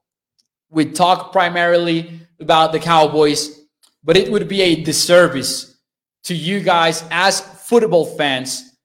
We 0.71 0.85
talk 0.93 1.33
primarily 1.33 2.21
about 2.39 2.71
the 2.71 2.79
Cowboys, 2.79 3.67
but 4.05 4.17
it 4.17 4.31
would 4.31 4.47
be 4.47 4.63
a 4.63 4.85
disservice 4.85 5.79
to 6.25 6.35
you 6.35 6.61
guys 6.61 7.03
as 7.11 7.41
football 7.41 8.07
fans 8.07 8.77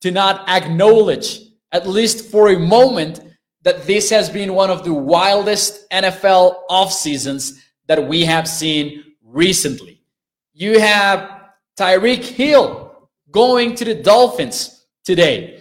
to 0.00 0.10
not 0.10 0.48
acknowledge, 0.48 1.40
at 1.70 1.86
least 1.86 2.30
for 2.30 2.50
a 2.50 2.58
moment, 2.58 3.20
that 3.62 3.86
this 3.86 4.08
has 4.08 4.30
been 4.30 4.54
one 4.54 4.70
of 4.70 4.84
the 4.84 4.94
wildest 4.94 5.90
NFL 5.90 6.56
off 6.70 6.92
seasons 6.92 7.62
that 7.86 8.06
we 8.06 8.24
have 8.24 8.48
seen 8.48 9.04
recently. 9.22 10.02
You 10.54 10.78
have 10.78 11.40
Tyreek 11.78 12.22
Hill 12.22 12.83
going 13.34 13.74
to 13.74 13.84
the 13.84 13.96
Dolphins 13.96 14.86
today. 15.04 15.60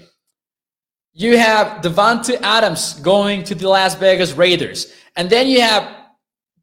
You 1.12 1.38
have 1.38 1.82
Davante 1.82 2.40
Adams 2.42 3.00
going 3.00 3.44
to 3.46 3.56
the 3.56 3.68
Las 3.68 3.96
Vegas 3.96 4.34
Raiders. 4.34 4.94
And 5.16 5.28
then 5.28 5.48
you 5.48 5.62
have 5.62 5.92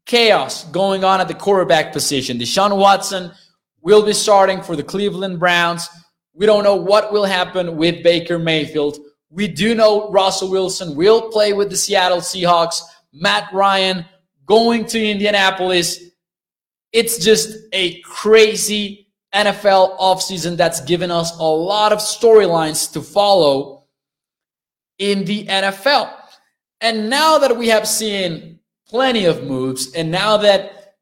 chaos 0.05 0.63
going 0.71 1.03
on 1.03 1.19
at 1.19 1.27
the 1.27 1.33
quarterback 1.33 1.91
position. 1.91 2.39
Deshaun 2.39 2.77
Watson 2.77 3.31
will 3.81 4.03
be 4.05 4.13
starting 4.13 4.61
for 4.61 4.77
the 4.77 4.83
Cleveland 4.83 5.37
Browns. 5.37 5.87
We 6.33 6.45
don't 6.45 6.63
know 6.63 6.77
what 6.77 7.11
will 7.11 7.25
happen 7.25 7.75
with 7.75 8.03
Baker 8.03 8.39
Mayfield. 8.39 8.97
We 9.29 9.49
do 9.49 9.75
know 9.75 10.09
Russell 10.11 10.49
Wilson 10.49 10.95
will 10.95 11.29
play 11.29 11.51
with 11.51 11.69
the 11.69 11.75
Seattle 11.75 12.19
Seahawks. 12.19 12.81
Matt 13.11 13.51
Ryan 13.51 14.05
going 14.45 14.85
to 14.85 15.05
Indianapolis. 15.05 16.01
It's 16.93 17.17
just 17.17 17.57
a 17.73 17.99
crazy 18.01 19.00
NFL 19.33 19.97
offseason 19.97 20.57
that's 20.57 20.81
given 20.81 21.09
us 21.09 21.37
a 21.37 21.43
lot 21.43 21.93
of 21.93 21.99
storylines 21.99 22.91
to 22.93 23.01
follow 23.01 23.85
in 24.97 25.25
the 25.25 25.45
NFL. 25.45 26.13
And 26.81 27.09
now 27.09 27.37
that 27.37 27.55
we 27.57 27.69
have 27.69 27.87
seen 27.87 28.59
plenty 28.87 29.25
of 29.25 29.43
moves, 29.43 29.93
and 29.93 30.11
now 30.11 30.37
that, 30.37 30.95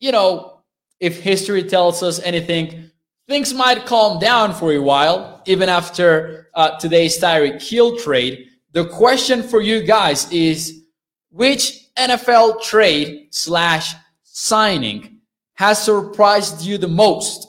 you 0.00 0.12
know, 0.12 0.60
if 1.00 1.20
history 1.20 1.62
tells 1.62 2.02
us 2.02 2.20
anything, 2.20 2.90
things 3.28 3.52
might 3.52 3.86
calm 3.86 4.18
down 4.18 4.54
for 4.54 4.72
a 4.72 4.78
while, 4.78 5.42
even 5.46 5.68
after 5.68 6.48
uh, 6.54 6.78
today's 6.78 7.18
Tyreek 7.20 7.62
Hill 7.62 7.98
trade. 7.98 8.46
The 8.72 8.86
question 8.86 9.42
for 9.42 9.60
you 9.60 9.82
guys 9.82 10.30
is 10.32 10.84
which 11.30 11.92
NFL 11.96 12.62
trade 12.62 13.28
slash 13.30 13.94
signing 14.22 15.20
has 15.54 15.82
surprised 15.82 16.62
you 16.62 16.78
the 16.78 16.88
most? 16.88 17.48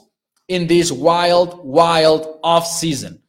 In 0.50 0.66
this 0.66 0.90
wild, 0.90 1.64
wild 1.64 2.40
off 2.42 2.66
season. 2.66 3.22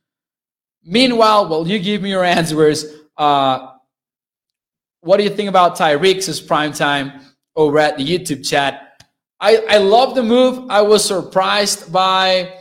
Meanwhile, 0.84 1.50
while 1.50 1.68
you 1.68 1.78
give 1.78 2.02
me 2.02 2.10
your 2.10 2.24
answers, 2.24 2.84
uh, 3.16 3.74
what 5.02 5.18
do 5.18 5.24
you 5.24 5.30
think 5.30 5.48
about 5.48 5.78
Tyreek's 5.78 6.42
prime 6.42 6.74
time 6.74 7.22
over 7.56 7.78
at 7.78 7.96
the 7.98 8.04
YouTube 8.04 8.44
chat? 8.44 9.06
I, 9.40 9.64
I 9.70 9.78
love 9.78 10.16
the 10.16 10.24
move. 10.24 10.66
I 10.72 10.82
was 10.82 11.06
surprised 11.06 11.94
by 11.94 12.56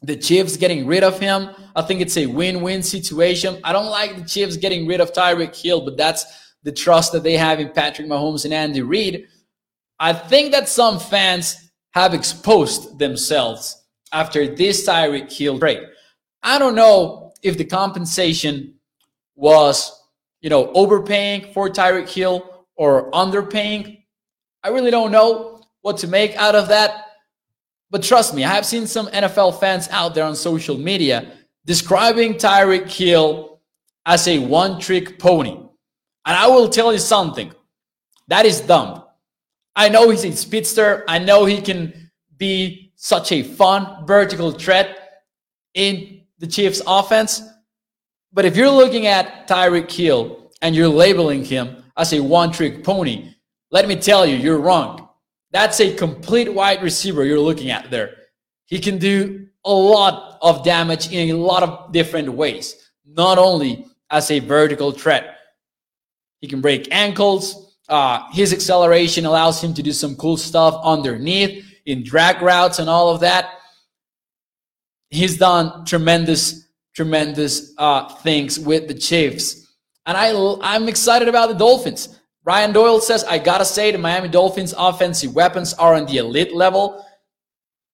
the 0.00 0.16
Chiefs 0.16 0.56
getting 0.56 0.86
rid 0.86 1.04
of 1.04 1.20
him. 1.20 1.50
I 1.76 1.82
think 1.82 2.00
it's 2.00 2.16
a 2.16 2.24
win-win 2.24 2.82
situation. 2.82 3.60
I 3.64 3.74
don't 3.74 3.90
like 3.90 4.16
the 4.16 4.24
Chiefs 4.24 4.56
getting 4.56 4.86
rid 4.86 5.02
of 5.02 5.12
Tyreek 5.12 5.54
Hill, 5.54 5.82
but 5.82 5.98
that's 5.98 6.24
the 6.62 6.72
trust 6.72 7.12
that 7.12 7.22
they 7.22 7.36
have 7.36 7.60
in 7.60 7.68
Patrick 7.68 8.08
Mahomes 8.08 8.46
and 8.46 8.54
Andy 8.54 8.80
Reid. 8.80 9.26
I 9.98 10.14
think 10.14 10.52
that 10.52 10.70
some 10.70 10.98
fans 10.98 11.67
have 11.92 12.14
exposed 12.14 12.98
themselves 12.98 13.84
after 14.12 14.54
this 14.54 14.86
Tyreek 14.86 15.32
Hill 15.32 15.58
trade. 15.58 15.82
I 16.42 16.58
don't 16.58 16.74
know 16.74 17.32
if 17.42 17.58
the 17.58 17.64
compensation 17.64 18.74
was, 19.34 20.02
you 20.40 20.50
know, 20.50 20.70
overpaying 20.72 21.52
for 21.52 21.68
Tyreek 21.68 22.08
Hill 22.08 22.66
or 22.76 23.10
underpaying. 23.12 24.02
I 24.62 24.68
really 24.68 24.90
don't 24.90 25.12
know 25.12 25.62
what 25.82 25.98
to 25.98 26.08
make 26.08 26.36
out 26.36 26.54
of 26.54 26.68
that. 26.68 27.04
But 27.90 28.02
trust 28.02 28.34
me, 28.34 28.44
I 28.44 28.54
have 28.54 28.66
seen 28.66 28.86
some 28.86 29.06
NFL 29.08 29.58
fans 29.60 29.88
out 29.90 30.14
there 30.14 30.24
on 30.24 30.36
social 30.36 30.76
media 30.76 31.32
describing 31.64 32.34
Tyreek 32.34 32.90
Hill 32.90 33.60
as 34.04 34.26
a 34.28 34.38
one 34.38 34.80
trick 34.80 35.18
pony. 35.18 35.52
And 35.52 36.36
I 36.36 36.46
will 36.48 36.68
tell 36.68 36.92
you 36.92 36.98
something 36.98 37.52
that 38.28 38.44
is 38.44 38.60
dumb. 38.60 39.04
I 39.78 39.88
know 39.88 40.10
he's 40.10 40.24
a 40.24 40.32
speedster, 40.32 41.04
I 41.06 41.20
know 41.20 41.44
he 41.44 41.62
can 41.62 42.10
be 42.36 42.92
such 42.96 43.30
a 43.30 43.44
fun 43.44 44.04
vertical 44.06 44.50
threat 44.50 45.22
in 45.72 46.22
the 46.40 46.48
Chiefs 46.48 46.82
offense. 46.84 47.40
But 48.32 48.44
if 48.44 48.56
you're 48.56 48.70
looking 48.70 49.06
at 49.06 49.46
Tyreek 49.46 49.88
Hill 49.88 50.50
and 50.62 50.74
you're 50.74 50.88
labeling 50.88 51.44
him 51.44 51.84
as 51.96 52.12
a 52.12 52.20
one 52.20 52.50
trick 52.50 52.82
pony, 52.82 53.34
let 53.70 53.86
me 53.86 53.94
tell 53.94 54.26
you, 54.26 54.34
you're 54.34 54.58
wrong. 54.58 55.08
That's 55.52 55.80
a 55.80 55.94
complete 55.94 56.52
wide 56.52 56.82
receiver 56.82 57.24
you're 57.24 57.38
looking 57.38 57.70
at 57.70 57.88
there. 57.88 58.16
He 58.66 58.80
can 58.80 58.98
do 58.98 59.46
a 59.64 59.72
lot 59.72 60.38
of 60.42 60.64
damage 60.64 61.12
in 61.12 61.30
a 61.30 61.38
lot 61.38 61.62
of 61.62 61.92
different 61.92 62.32
ways, 62.32 62.90
not 63.06 63.38
only 63.38 63.86
as 64.10 64.28
a 64.32 64.40
vertical 64.40 64.90
threat. 64.90 65.36
He 66.40 66.48
can 66.48 66.60
break 66.60 66.88
ankles. 66.90 67.67
Uh, 67.88 68.30
his 68.32 68.52
acceleration 68.52 69.24
allows 69.24 69.62
him 69.62 69.72
to 69.74 69.82
do 69.82 69.92
some 69.92 70.14
cool 70.16 70.36
stuff 70.36 70.78
underneath 70.84 71.64
in 71.86 72.02
drag 72.02 72.42
routes 72.42 72.78
and 72.78 72.88
all 72.88 73.08
of 73.08 73.20
that. 73.20 73.50
He's 75.10 75.38
done 75.38 75.86
tremendous, 75.86 76.68
tremendous 76.94 77.72
uh, 77.78 78.08
things 78.16 78.58
with 78.60 78.88
the 78.88 78.94
Chiefs. 78.94 79.74
And 80.04 80.16
I, 80.16 80.32
I'm 80.62 80.88
excited 80.88 81.28
about 81.28 81.48
the 81.48 81.54
Dolphins. 81.54 82.20
Ryan 82.44 82.72
Doyle 82.72 83.00
says, 83.00 83.24
I 83.24 83.38
gotta 83.38 83.64
say, 83.64 83.90
the 83.90 83.98
Miami 83.98 84.28
Dolphins 84.28 84.74
offensive 84.76 85.34
weapons 85.34 85.74
are 85.74 85.94
on 85.94 86.06
the 86.06 86.18
elite 86.18 86.54
level. 86.54 87.04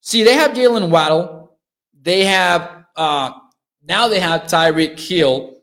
See, 0.01 0.23
they 0.23 0.35
have 0.35 0.53
Jaylen 0.53 0.91
Waddle. 0.91 1.57
They 2.03 2.25
have, 2.25 2.85
uh, 2.97 3.33
now 3.83 4.09
they 4.09 4.21
have 4.21 4.43
Tyreek 4.43 4.99
Hill. 4.99 5.63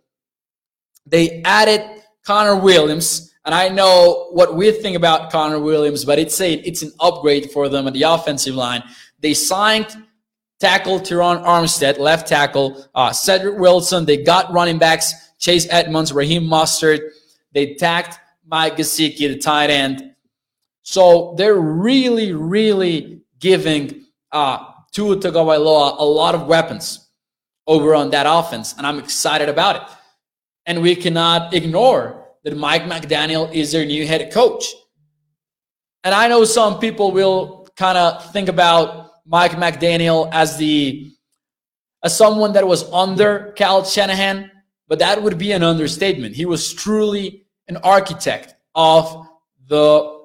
They 1.05 1.41
added 1.43 2.03
Connor 2.25 2.55
Williams. 2.55 3.30
And 3.43 3.55
I 3.55 3.69
know 3.69 4.27
what 4.31 4.55
we 4.55 4.71
think 4.71 4.95
about 4.95 5.31
Connor 5.31 5.59
Williams, 5.59 6.05
but 6.05 6.19
it's 6.19 6.39
a, 6.41 6.53
it's 6.53 6.83
an 6.83 6.91
upgrade 6.99 7.51
for 7.51 7.69
them 7.69 7.87
at 7.87 7.93
the 7.93 8.03
offensive 8.03 8.55
line. 8.55 8.83
They 9.19 9.33
signed 9.33 9.87
tackle 10.59 10.99
Terron 10.99 11.43
Armstead, 11.43 11.97
left 11.97 12.27
tackle, 12.27 12.85
uh, 12.93 13.11
Cedric 13.11 13.57
Wilson. 13.57 14.05
They 14.05 14.17
got 14.17 14.53
running 14.53 14.77
backs, 14.77 15.13
Chase 15.39 15.67
Edmonds, 15.71 16.13
Raheem 16.13 16.43
Mostert. 16.43 16.99
They 17.51 17.73
tacked 17.73 18.19
Mike 18.45 18.77
Gesicki, 18.77 19.27
the 19.27 19.37
tight 19.37 19.71
end. 19.71 20.13
So 20.83 21.33
they're 21.37 21.59
really, 21.59 22.33
really 22.33 23.21
giving 23.39 24.05
uh, 24.31 24.65
Tua 24.91 25.17
Tagovailoa 25.17 25.99
a 25.99 26.03
lot 26.03 26.35
of 26.35 26.47
weapons 26.47 27.09
over 27.67 27.95
on 27.95 28.11
that 28.11 28.25
offense, 28.27 28.75
and 28.77 28.85
I'm 28.85 28.99
excited 28.99 29.49
about 29.49 29.75
it. 29.77 29.81
And 30.65 30.81
we 30.81 30.95
cannot 30.95 31.53
ignore 31.53 32.20
that 32.43 32.57
Mike 32.57 32.83
McDaniel 32.83 33.53
is 33.53 33.71
their 33.71 33.85
new 33.85 34.05
head 34.05 34.31
coach. 34.31 34.65
And 36.03 36.15
I 36.15 36.27
know 36.27 36.43
some 36.45 36.79
people 36.79 37.11
will 37.11 37.67
kind 37.75 37.97
of 37.97 38.31
think 38.31 38.49
about 38.49 39.11
Mike 39.25 39.51
McDaniel 39.51 40.29
as 40.31 40.57
the 40.57 41.11
as 42.03 42.17
someone 42.17 42.53
that 42.53 42.67
was 42.67 42.91
under 42.91 43.53
Kyle 43.55 43.83
Shanahan, 43.83 44.49
but 44.87 44.97
that 44.99 45.21
would 45.21 45.37
be 45.37 45.51
an 45.51 45.61
understatement. 45.61 46.35
He 46.35 46.45
was 46.45 46.73
truly 46.73 47.45
an 47.67 47.77
architect 47.77 48.55
of 48.73 49.27
the 49.67 50.19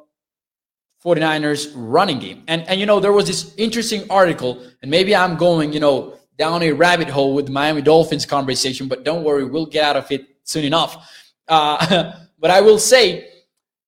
49ers 1.05 1.73
running 1.77 2.19
game. 2.19 2.45
And 2.49 2.63
and 2.63 2.81
you 2.81 2.87
know, 2.87 2.99
there 2.99 3.13
was 3.13 3.27
this 3.27 3.55
interesting 3.57 4.11
article, 4.11 4.63
and 4.81 4.91
maybe 4.91 5.15
I'm 5.15 5.37
going, 5.37 5.73
you 5.73 5.81
know, 5.81 6.17
down 6.39 6.63
a 6.63 6.73
rabbit 6.73 7.09
hole 7.09 7.35
with 7.35 7.47
the 7.47 7.53
Miami 7.53 7.83
Dolphins 7.83 8.27
conversation, 8.27 8.89
but 8.89 9.05
don't 9.05 9.25
worry, 9.25 9.45
we'll 9.45 9.67
get 9.67 9.85
out 9.85 9.97
of 9.97 10.11
it 10.11 10.27
soon 10.45 10.65
enough. 10.65 11.09
Uh, 11.49 12.13
but 12.39 12.51
I 12.51 12.61
will 12.61 12.79
say 12.79 13.29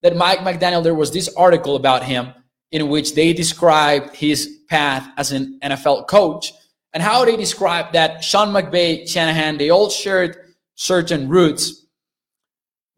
that 0.03 0.17
Mike 0.17 0.41
McDaniel, 0.41 0.83
there 0.83 0.95
was 0.95 1.11
this 1.11 1.29
article 1.37 1.77
about 1.77 2.05
him 2.05 2.33
in 2.71 2.89
which 2.89 3.15
they 3.15 3.33
described 3.33 4.15
his 4.15 4.61
path 4.69 5.09
as 5.17 5.33
an 5.33 5.59
NFL 5.63 6.07
coach 6.09 6.53
and 6.93 7.03
how 7.03 7.25
they 7.25 7.37
described 7.37 7.95
that 7.95 8.23
Sean 8.23 8.49
McVay, 8.49 9.09
Shanahan, 9.09 9.59
they 9.59 9.71
all 9.71 9.91
shared 9.91 10.37
certain 10.75 11.29
roots 11.29 11.79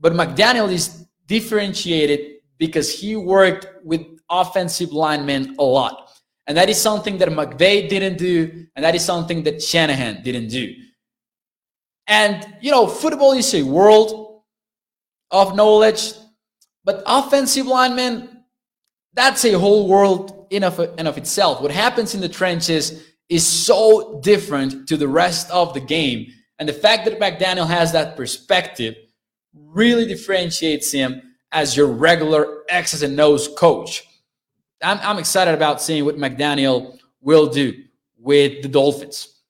but 0.01 0.14
McDaniel 0.14 0.73
is 0.73 1.07
differentiated 1.27 2.38
because 2.59 2.92
he 2.92 3.16
worked 3.16 3.68
with 3.85 4.01
offensive 4.31 4.92
linemen 4.92 5.57
a 5.59 5.62
lot. 5.62 6.11
And 6.46 6.57
that 6.57 6.68
is 6.68 6.81
something 6.81 7.18
that 7.18 7.29
McVay 7.29 7.88
didn't 7.88 8.16
do, 8.16 8.66
and 8.75 8.85
that 8.85 8.94
is 8.94 9.05
something 9.05 9.42
that 9.44 9.62
Shanahan 9.62 10.23
didn't 10.23 10.49
do. 10.49 10.75
And, 12.07 12.55
you 12.61 12.70
know, 12.70 12.87
football 12.88 13.33
is 13.33 13.55
a 13.55 13.62
world 13.62 14.29
of 15.30 15.54
knowledge, 15.56 16.12
but 16.84 17.02
offensive 17.06 17.66
linemen, 17.66 18.44
that's 19.14 19.44
a 19.44 19.52
whole 19.52 19.88
world 19.88 20.46
in 20.50 20.64
of, 20.64 20.78
in 20.98 21.06
of 21.06 21.18
itself. 21.18 21.60
What 21.60 21.70
happens 21.70 22.14
in 22.14 22.20
the 22.20 22.28
trenches 22.28 23.06
is 23.28 23.46
so 23.46 24.20
different 24.22 24.88
to 24.88 24.96
the 24.96 25.08
rest 25.08 25.50
of 25.50 25.74
the 25.74 25.80
game. 25.80 26.26
And 26.58 26.68
the 26.68 26.72
fact 26.72 27.04
that 27.04 27.20
McDaniel 27.20 27.66
has 27.66 27.92
that 27.92 28.16
perspective– 28.16 28.94
really 29.54 30.06
differentiates 30.06 30.92
him 30.92 31.22
as 31.52 31.76
your 31.76 31.86
regular 31.86 32.62
X's 32.68 33.02
and 33.02 33.18
O's 33.18 33.48
coach. 33.48 34.04
I'm, 34.82 34.98
I'm 35.02 35.18
excited 35.18 35.54
about 35.54 35.82
seeing 35.82 36.04
what 36.04 36.16
McDaniel 36.16 36.98
will 37.20 37.46
do 37.46 37.84
with 38.18 38.62
the 38.62 38.68
Dolphins. 38.68 39.42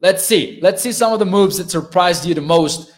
Let's 0.00 0.24
see. 0.24 0.58
Let's 0.62 0.82
see 0.82 0.92
some 0.92 1.12
of 1.12 1.18
the 1.18 1.24
moves 1.24 1.56
that 1.58 1.70
surprised 1.70 2.26
you 2.26 2.34
the 2.34 2.42
most 2.42 2.92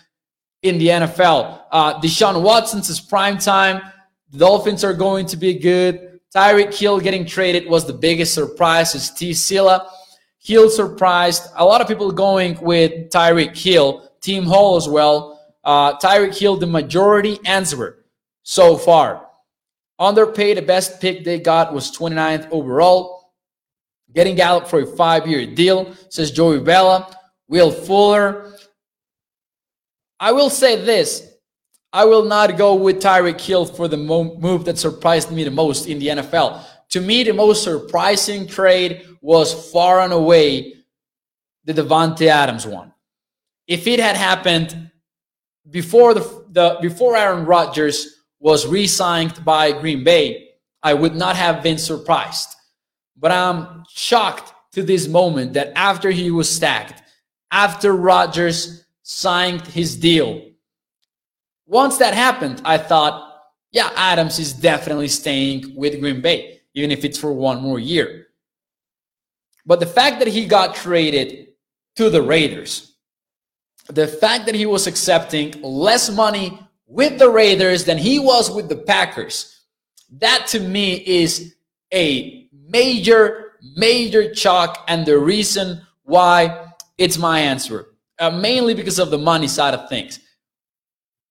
in 0.63 0.79
the 0.79 0.89
NFL. 0.89 1.63
Uh, 1.71 2.01
Deshaun 2.01 2.43
Watson 2.43 2.83
says 2.83 3.01
prime 3.01 3.39
time. 3.39 3.83
The 4.31 4.39
Dolphins 4.39 4.85
are 4.85 4.95
going 4.95 5.27
to 5.27 5.37
be 5.37 5.55
good. 5.55 6.21
Tyreek 6.35 6.75
Hill 6.75 7.01
getting 7.01 7.25
traded 7.25 7.69
was 7.69 7.87
the 7.87 7.93
biggest 7.93 8.35
surprise. 8.35 8.95
Is 8.95 9.11
T. 9.11 9.33
Silla. 9.33 9.91
Hill 10.39 10.69
surprised. 10.69 11.45
A 11.57 11.65
lot 11.65 11.81
of 11.81 11.89
people 11.89 12.11
going 12.13 12.59
with 12.61 13.11
Tyreek 13.11 13.57
Hill. 13.57 14.11
Team 14.21 14.45
Hall 14.45 14.77
as 14.77 14.89
well. 14.89 15.41
Uh, 15.65 15.97
Tyreek 15.99 16.37
Hill, 16.37 16.57
the 16.57 16.67
majority 16.67 17.39
answer 17.45 18.05
so 18.43 18.77
far. 18.77 19.27
Underpaid, 19.99 20.57
the 20.57 20.63
best 20.63 21.01
pick 21.01 21.25
they 21.25 21.39
got 21.39 21.73
was 21.73 21.91
29th 21.97 22.49
overall. 22.51 23.33
Getting 24.15 24.37
Gallup 24.37 24.69
for 24.69 24.81
a 24.81 24.87
five-year 24.87 25.55
deal, 25.55 25.95
says 26.09 26.31
Joey 26.31 26.61
Bella. 26.61 27.15
Will 27.49 27.71
Fuller. 27.71 28.58
I 30.21 30.33
will 30.33 30.51
say 30.51 30.85
this. 30.85 31.27
I 31.93 32.05
will 32.05 32.25
not 32.25 32.59
go 32.59 32.75
with 32.75 33.01
Tyreek 33.01 33.41
Hill 33.41 33.65
for 33.65 33.89
the 33.89 33.97
move 33.97 34.65
that 34.67 34.79
surprised 34.79 35.31
me 35.31 35.45
the 35.45 35.51
most 35.51 35.87
in 35.87 35.99
the 35.99 36.09
NFL. 36.09 36.63
To 36.91 37.01
me, 37.01 37.23
the 37.23 37.33
most 37.33 37.65
surprising 37.65 38.47
trade 38.47 39.07
was 39.21 39.71
far 39.73 40.01
and 40.01 40.13
away 40.13 40.75
the 41.65 41.75
Davante 41.75 42.27
Adams 42.27 42.67
one. 42.67 42.93
If 43.67 43.87
it 43.87 44.01
had 44.01 44.17
happened 44.17 44.91
before 45.71 46.15
the, 46.15 46.45
the 46.51 46.79
before 46.81 47.17
Aaron 47.17 47.45
Rodgers 47.45 48.23
was 48.41 48.67
re-signed 48.67 49.45
by 49.45 49.73
Green 49.73 50.05
Bay, 50.05 50.49
I 50.83 50.95
would 50.95 51.15
not 51.15 51.37
have 51.37 51.63
been 51.63 51.79
surprised. 51.79 52.49
But 53.17 53.33
I'm 53.33 53.85
shocked 53.91 54.53
to 54.73 54.83
this 54.83 55.09
moment 55.09 55.55
that 55.55 55.73
after 55.77 56.11
he 56.11 56.31
was 56.31 56.49
stacked, 56.49 57.03
after 57.51 57.95
Rodgers 57.95 58.85
signed 59.09 59.67
his 59.67 59.97
deal, 59.97 60.43
once 61.67 61.97
that 61.97 62.13
happened, 62.13 62.61
I 62.63 62.77
thought, 62.77 63.41
yeah, 63.73 63.91
Adams 63.97 64.39
is 64.39 64.53
definitely 64.53 65.09
staying 65.09 65.75
with 65.75 65.99
Green 65.99 66.21
Bay, 66.21 66.61
even 66.75 66.91
if 66.91 67.07
it's 67.07 67.19
for 67.19 67.33
one 67.33 67.63
more 67.63 67.79
year. 67.79 68.27
But 69.65 69.81
the 69.81 69.87
fact 69.87 70.19
that 70.19 70.29
he 70.29 70.45
got 70.45 70.75
traded 70.75 71.49
to 71.97 72.11
the 72.11 72.21
Raiders, 72.21 72.97
the 73.87 74.07
fact 74.07 74.45
that 74.45 74.55
he 74.55 74.67
was 74.67 74.87
accepting 74.87 75.55
less 75.63 76.11
money 76.11 76.59
with 76.87 77.19
the 77.19 77.31
Raiders 77.31 77.85
than 77.85 77.97
he 77.97 78.19
was 78.19 78.51
with 78.51 78.69
the 78.69 78.77
Packers, 78.77 79.65
that 80.19 80.47
to 80.49 80.61
me 80.61 80.97
is 81.07 81.55
a 81.95 82.47
major, 82.53 83.53
major 83.75 84.35
chalk 84.35 84.85
and 84.87 85.07
the 85.07 85.19
reason 85.19 85.81
why 86.03 86.73
it's 86.99 87.17
my 87.17 87.41
answer. 87.41 87.87
Uh, 88.19 88.31
mainly 88.31 88.75
because 88.75 88.99
of 88.99 89.11
the 89.11 89.19
money 89.19 89.47
side 89.47 89.75
of 89.75 89.89
things. 89.89 90.19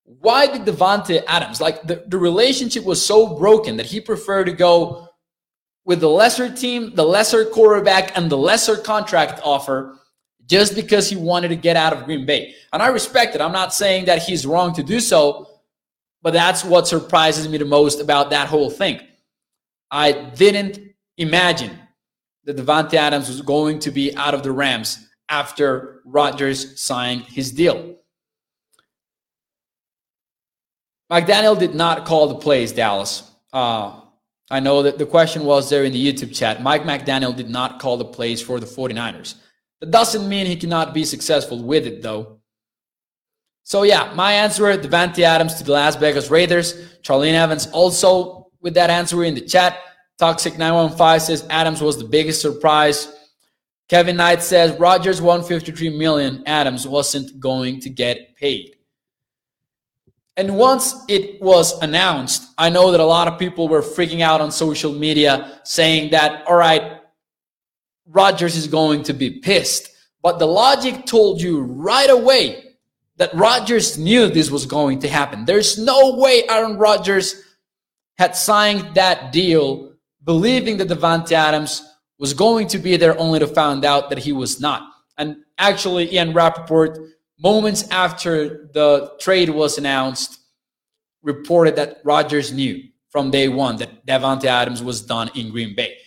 Why 0.06 0.48
did 0.48 0.62
Davante 0.62 1.22
Adams, 1.28 1.60
like 1.60 1.86
the, 1.86 2.06
the 2.08 2.18
relationship 2.18 2.86
was 2.86 3.06
so 3.06 3.36
broken 3.36 3.76
that 3.76 3.86
he 3.86 4.00
preferred 4.00 4.46
to 4.46 4.54
go 4.54 5.10
with 5.84 6.00
the 6.00 6.10
lesser 6.10 6.50
team, 6.50 6.96
the 6.96 7.04
lesser 7.04 7.44
quarterback, 7.44 8.16
and 8.18 8.30
the 8.30 8.38
lesser 8.38 8.78
contract 8.78 9.42
offer 9.44 10.00
just 10.46 10.76
because 10.76 11.10
he 11.10 11.18
wanted 11.18 11.50
to 11.50 11.58
get 11.58 11.76
out 11.76 11.92
of 11.92 12.06
Green 12.06 12.26
Bay. 12.26 12.56
And 12.72 12.82
I 12.82 12.88
respect 12.88 13.36
it. 13.36 13.42
I'm 13.42 13.52
not 13.52 13.74
saying 13.74 14.06
that 14.06 14.22
he's 14.22 14.46
wrong 14.46 14.74
to 14.76 14.84
do 14.84 15.02
so, 15.02 15.48
but 16.22 16.34
that's 16.34 16.64
what 16.64 16.88
surprises 16.88 17.50
me 17.50 17.58
the 17.58 17.66
most 17.66 18.00
about 18.00 18.30
that 18.30 18.48
whole 18.48 18.70
thing. 18.70 19.02
I 19.92 20.14
didn't 20.14 20.80
imagine 21.18 21.78
that 22.46 22.56
Davante 22.56 22.94
Adams 22.94 23.28
was 23.28 23.42
going 23.42 23.80
to 23.80 23.92
be 23.92 24.16
out 24.16 24.34
of 24.34 24.44
the 24.44 24.54
Rams 24.54 25.07
after 25.30 26.02
Rodgers 26.06 26.80
signed 26.80 27.24
his 27.24 27.52
deal. 27.52 27.96
McDaniel 31.12 31.58
did 31.58 31.74
not 31.74 32.06
call 32.06 32.28
the 32.28 32.36
plays, 32.36 32.72
Dallas. 32.72 33.32
Uh, 33.54 34.02
I 34.50 34.60
know 34.60 34.84
that 34.84 34.98
the 34.98 35.06
question 35.06 35.44
was 35.44 35.70
there 35.70 35.84
in 35.84 35.92
the 35.92 36.14
YouTube 36.14 36.36
chat. 36.36 36.62
Mike 36.62 36.84
McDaniel 36.84 37.36
did 37.36 37.50
not 37.50 37.80
call 37.80 37.98
the 37.98 38.06
plays 38.06 38.42
for 38.42 38.60
the 38.60 38.66
49ers. 38.66 39.36
That 39.80 39.92
doesn't 39.92 40.28
mean 40.28 40.46
he 40.46 40.56
cannot 40.56 40.94
be 40.94 41.06
successful 41.06 41.64
with 41.64 41.86
it, 41.86 42.02
though. 42.02 42.40
So, 43.64 43.84
yeah, 43.84 44.14
my 44.16 44.34
answer 44.34 44.64
Davante 44.78 45.20
Adams 45.20 45.56
to 45.56 45.64
the 45.64 45.74
Las 45.74 45.98
Vegas 45.98 46.32
Raiders. 46.32 46.74
Charlene 47.02 47.34
Evans 47.34 47.68
also 47.68 48.48
with 48.62 48.74
that 48.76 48.90
answer 48.90 49.24
in 49.24 49.36
the 49.36 49.42
chat. 49.42 49.78
Toxic915 50.20 51.22
says 51.22 51.46
Adams 51.50 51.82
was 51.82 51.98
the 51.98 52.06
biggest 52.06 52.42
surprise. 52.42 53.14
Kevin 53.90 54.18
Knight 54.18 54.44
says 54.44 54.78
Rodgers 54.80 55.22
153 55.22 55.98
million. 55.98 56.44
Adams 56.46 56.88
wasn't 56.88 57.40
going 57.40 57.80
to 57.82 57.90
get 57.90 58.36
paid. 58.36 58.76
And 60.36 60.56
once 60.56 60.94
it 61.08 61.42
was 61.42 61.82
announced, 61.82 62.54
I 62.58 62.70
know 62.70 62.92
that 62.92 63.00
a 63.00 63.06
lot 63.06 63.28
of 63.28 63.40
people 63.40 63.68
were 63.68 63.82
freaking 63.82 64.22
out 64.22 64.40
on 64.40 64.52
social 64.52 64.94
media 64.94 65.60
saying 65.64 66.12
that, 66.12 66.46
all 66.48 66.56
right, 66.56 67.00
Rodgers 68.06 68.56
is 68.56 68.68
going 68.68 69.04
to 69.04 69.14
be 69.14 69.40
pissed. 69.40 69.90
But 70.22 70.38
the 70.38 70.46
logic 70.46 71.06
told 71.06 71.42
you 71.42 71.62
right 71.62 72.10
away 72.10 72.64
that 73.18 73.34
Rodgers 73.34 73.98
knew 73.98 74.28
this 74.28 74.52
was 74.52 74.66
going 74.66 75.00
to 75.00 75.08
happen. 75.08 75.46
There's 75.46 75.78
no 75.78 76.16
way 76.18 76.44
Aaron 76.48 76.78
Rodgers 76.78 77.42
had 78.18 78.36
signed 78.36 78.96
that 78.96 79.32
deal 79.32 79.94
believing 80.24 80.78
that 80.78 80.90
Davante 80.90 81.32
Adams 81.32 81.84
was 82.20 82.34
going 82.34 82.68
to 82.68 82.78
be 82.78 82.98
there 82.98 83.18
only 83.20 83.40
to 83.40 83.48
find 83.48 83.86
out 83.86 84.10
that 84.10 84.20
he 84.20 84.32
was 84.32 84.60
not. 84.60 84.90
And 85.18 85.38
actually, 85.58 86.14
Ian 86.14 86.34
Rapoport 86.34 87.00
moments 87.40 87.88
after 87.90 88.70
the 88.74 89.12
trade 89.20 89.50
was 89.50 89.78
announced, 89.78 90.40
reported 91.22 91.76
that 91.76 92.00
Rodgers 92.04 92.52
knew 92.52 92.84
from 93.10 93.32
day 93.32 93.48
one 93.48 93.78
that 93.78 94.06
Davante 94.06 94.46
Adams 94.46 94.84
was 94.84 95.02
done 95.02 95.30
in 95.36 95.50
Green 95.52 95.76
Bay. 95.76 95.98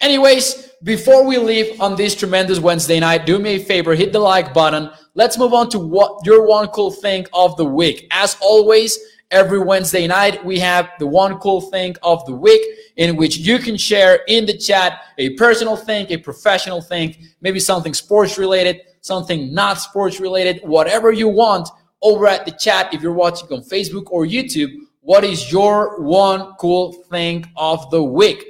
Anyways, 0.00 0.70
before 0.82 1.26
we 1.26 1.36
leave 1.36 1.80
on 1.80 1.94
this 1.94 2.14
tremendous 2.14 2.58
Wednesday 2.58 3.00
night, 3.00 3.26
do 3.26 3.38
me 3.38 3.56
a 3.56 3.58
favor, 3.58 3.94
hit 3.94 4.12
the 4.12 4.18
like 4.18 4.54
button. 4.54 4.90
Let's 5.14 5.36
move 5.36 5.52
on 5.52 5.68
to 5.70 5.78
what 5.78 6.24
your 6.24 6.46
one 6.46 6.68
cool 6.68 6.90
thing 6.90 7.26
of 7.34 7.56
the 7.56 7.64
week. 7.64 8.06
As 8.10 8.36
always, 8.40 8.98
every 9.30 9.58
Wednesday 9.58 10.06
night, 10.06 10.44
we 10.44 10.58
have 10.58 10.90
the 10.98 11.06
one 11.06 11.38
cool 11.38 11.60
thing 11.60 11.94
of 12.02 12.24
the 12.26 12.34
week 12.34 12.60
in 12.96 13.16
which 13.16 13.38
you 13.38 13.58
can 13.58 13.76
share 13.76 14.20
in 14.26 14.46
the 14.46 14.56
chat 14.56 15.02
a 15.18 15.30
personal 15.34 15.76
thing, 15.76 16.06
a 16.10 16.16
professional 16.16 16.82
thing, 16.82 17.16
maybe 17.40 17.60
something 17.60 17.94
sports 17.94 18.38
related, 18.38 18.82
something 19.00 19.54
not 19.54 19.80
sports 19.80 20.20
related, 20.20 20.60
whatever 20.64 21.12
you 21.12 21.28
want 21.28 21.68
over 22.02 22.26
at 22.26 22.44
the 22.44 22.52
chat. 22.52 22.92
If 22.92 23.02
you're 23.02 23.12
watching 23.12 23.48
on 23.52 23.62
Facebook 23.62 24.10
or 24.10 24.24
YouTube, 24.24 24.70
what 25.00 25.24
is 25.24 25.50
your 25.50 26.00
one 26.02 26.54
cool 26.58 26.92
thing 27.10 27.44
of 27.56 27.90
the 27.90 28.02
week? 28.02 28.44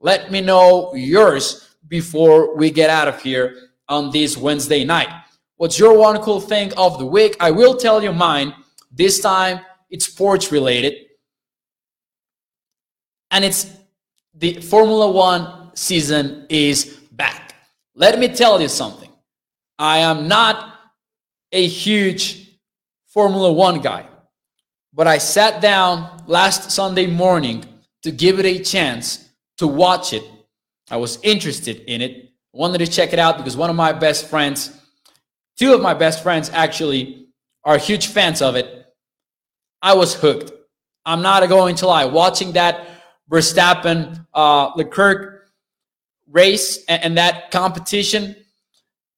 Let 0.00 0.30
me 0.30 0.40
know 0.40 0.94
yours 0.94 1.76
before 1.88 2.56
we 2.56 2.70
get 2.70 2.90
out 2.90 3.08
of 3.08 3.22
here 3.22 3.70
on 3.88 4.10
this 4.10 4.36
Wednesday 4.36 4.84
night. 4.84 5.08
What's 5.56 5.78
your 5.78 5.96
one 5.96 6.20
cool 6.20 6.40
thing 6.40 6.72
of 6.76 6.98
the 6.98 7.06
week? 7.06 7.36
I 7.38 7.50
will 7.50 7.76
tell 7.76 8.02
you 8.02 8.12
mine. 8.12 8.54
This 8.90 9.20
time 9.20 9.60
it's 9.90 10.06
sports 10.06 10.50
related. 10.52 10.94
And 13.30 13.44
it's 13.44 13.70
the 14.34 14.60
Formula 14.60 15.10
One 15.10 15.70
season 15.74 16.46
is 16.48 16.84
back. 17.12 17.54
Let 17.94 18.18
me 18.18 18.28
tell 18.28 18.60
you 18.60 18.68
something. 18.68 19.10
I 19.78 19.98
am 19.98 20.28
not 20.28 20.74
a 21.52 21.66
huge 21.66 22.58
Formula 23.08 23.52
One 23.52 23.80
guy, 23.80 24.06
but 24.92 25.06
I 25.06 25.18
sat 25.18 25.60
down 25.60 26.24
last 26.26 26.70
Sunday 26.70 27.06
morning 27.06 27.64
to 28.02 28.10
give 28.10 28.38
it 28.38 28.46
a 28.46 28.58
chance 28.58 29.28
to 29.58 29.66
watch 29.66 30.12
it. 30.12 30.24
I 30.90 30.96
was 30.96 31.18
interested 31.22 31.82
in 31.86 32.02
it, 32.02 32.30
wanted 32.52 32.78
to 32.78 32.86
check 32.86 33.12
it 33.12 33.18
out 33.18 33.38
because 33.38 33.56
one 33.56 33.70
of 33.70 33.76
my 33.76 33.92
best 33.92 34.28
friends, 34.28 34.70
two 35.56 35.74
of 35.74 35.80
my 35.80 35.94
best 35.94 36.22
friends 36.22 36.50
actually, 36.50 37.28
are 37.64 37.78
huge 37.78 38.08
fans 38.08 38.42
of 38.42 38.56
it. 38.56 38.83
I 39.84 39.92
was 39.92 40.14
hooked. 40.14 40.50
I'm 41.04 41.20
not 41.20 41.46
going 41.50 41.76
to 41.76 41.86
lie. 41.86 42.06
Watching 42.06 42.52
that 42.52 42.88
Verstappen 43.30 44.26
uh, 44.32 44.70
Leclerc 44.76 45.50
race 46.30 46.82
and, 46.88 47.02
and 47.04 47.18
that 47.18 47.50
competition, 47.50 48.34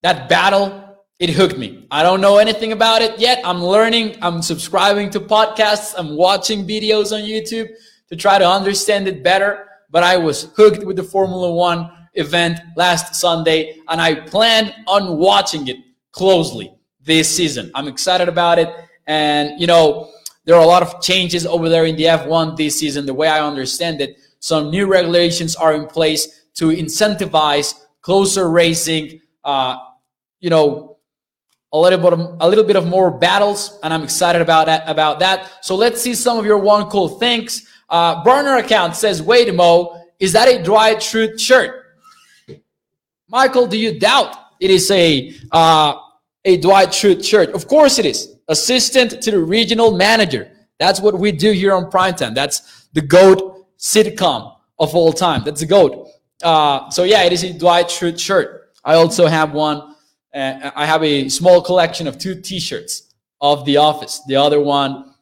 that 0.02 0.28
battle, 0.28 0.82
it 1.20 1.30
hooked 1.30 1.56
me. 1.56 1.86
I 1.92 2.02
don't 2.02 2.20
know 2.20 2.38
anything 2.38 2.72
about 2.72 3.00
it 3.00 3.16
yet. 3.20 3.40
I'm 3.44 3.62
learning. 3.62 4.16
I'm 4.20 4.42
subscribing 4.42 5.08
to 5.10 5.20
podcasts. 5.20 5.94
I'm 5.96 6.16
watching 6.16 6.66
videos 6.66 7.12
on 7.12 7.22
YouTube 7.22 7.68
to 8.08 8.16
try 8.16 8.36
to 8.36 8.48
understand 8.48 9.06
it 9.06 9.22
better. 9.22 9.68
But 9.88 10.02
I 10.02 10.16
was 10.16 10.50
hooked 10.56 10.84
with 10.84 10.96
the 10.96 11.04
Formula 11.04 11.54
One 11.54 11.92
event 12.14 12.58
last 12.76 13.14
Sunday, 13.14 13.78
and 13.88 14.00
I 14.00 14.16
plan 14.16 14.74
on 14.88 15.16
watching 15.16 15.68
it 15.68 15.76
closely 16.10 16.74
this 17.00 17.34
season. 17.34 17.70
I'm 17.72 17.86
excited 17.86 18.28
about 18.28 18.58
it. 18.58 18.68
And, 19.06 19.60
you 19.60 19.68
know, 19.68 20.10
there 20.46 20.54
are 20.54 20.62
a 20.62 20.66
lot 20.66 20.82
of 20.82 21.02
changes 21.02 21.44
over 21.44 21.68
there 21.68 21.84
in 21.84 21.96
the 21.96 22.04
F1 22.04 22.56
this 22.56 22.78
season. 22.78 23.04
The 23.04 23.12
way 23.12 23.28
I 23.28 23.44
understand 23.44 24.00
it, 24.00 24.16
some 24.38 24.70
new 24.70 24.86
regulations 24.86 25.56
are 25.56 25.74
in 25.74 25.86
place 25.86 26.46
to 26.54 26.68
incentivize 26.68 27.74
closer 28.00 28.48
racing, 28.48 29.20
uh, 29.44 29.76
you 30.38 30.48
know, 30.48 30.98
a 31.72 31.78
little 31.78 31.98
bit 31.98 32.12
of, 32.12 32.36
a 32.40 32.48
little 32.48 32.64
bit 32.64 32.76
of 32.76 32.86
more 32.86 33.10
battles, 33.10 33.78
and 33.82 33.92
I'm 33.92 34.04
excited 34.04 34.40
about 34.40 34.66
that. 34.66 34.88
About 34.88 35.18
that. 35.18 35.64
So 35.64 35.74
let's 35.74 36.00
see 36.00 36.14
some 36.14 36.38
of 36.38 36.46
your 36.46 36.58
one 36.58 36.88
cool 36.88 37.08
things. 37.08 37.66
Uh, 37.90 38.22
burner 38.22 38.56
account 38.56 38.94
says, 38.94 39.20
"Wait, 39.20 39.52
Mo, 39.52 40.00
is 40.20 40.32
that 40.32 40.48
a 40.48 40.62
Dwight 40.62 40.98
Schrute 40.98 41.40
shirt?" 41.40 41.84
Michael, 43.28 43.66
do 43.66 43.76
you 43.76 43.98
doubt 43.98 44.36
it 44.60 44.70
is 44.70 44.88
a 44.92 45.34
uh, 45.50 45.96
a 46.46 46.56
Dwight 46.56 46.88
Schrute 46.88 47.22
shirt? 47.22 47.50
Of 47.50 47.68
course 47.68 47.98
it 47.98 48.06
is. 48.06 48.36
Assistant 48.48 49.20
to 49.20 49.30
the 49.30 49.40
regional 49.40 49.94
manager. 49.94 50.50
That's 50.78 51.00
what 51.00 51.18
we 51.18 51.32
do 51.32 51.52
here 51.52 51.74
on 51.74 51.90
Primetime. 51.90 52.34
That's 52.34 52.88
the 52.94 53.02
GOAT 53.02 53.66
sitcom 53.78 54.56
of 54.78 54.94
all 54.94 55.12
time. 55.12 55.42
That's 55.44 55.60
the 55.60 55.66
GOAT. 55.66 56.08
Uh, 56.42 56.88
so 56.88 57.04
yeah, 57.04 57.24
it 57.24 57.32
is 57.34 57.44
a 57.44 57.52
Dwight 57.52 57.88
Schrute 57.88 58.18
shirt. 58.18 58.70
I 58.84 58.94
also 58.94 59.26
have 59.26 59.52
one 59.52 59.96
uh, 60.36 60.70
I 60.76 60.84
have 60.84 61.02
a 61.02 61.28
small 61.30 61.62
collection 61.62 62.06
of 62.06 62.18
two 62.18 62.34
T-shirts 62.40 63.14
of 63.40 63.64
The 63.64 63.78
Office. 63.78 64.20
The 64.26 64.36
other 64.36 64.60
one 64.60 65.14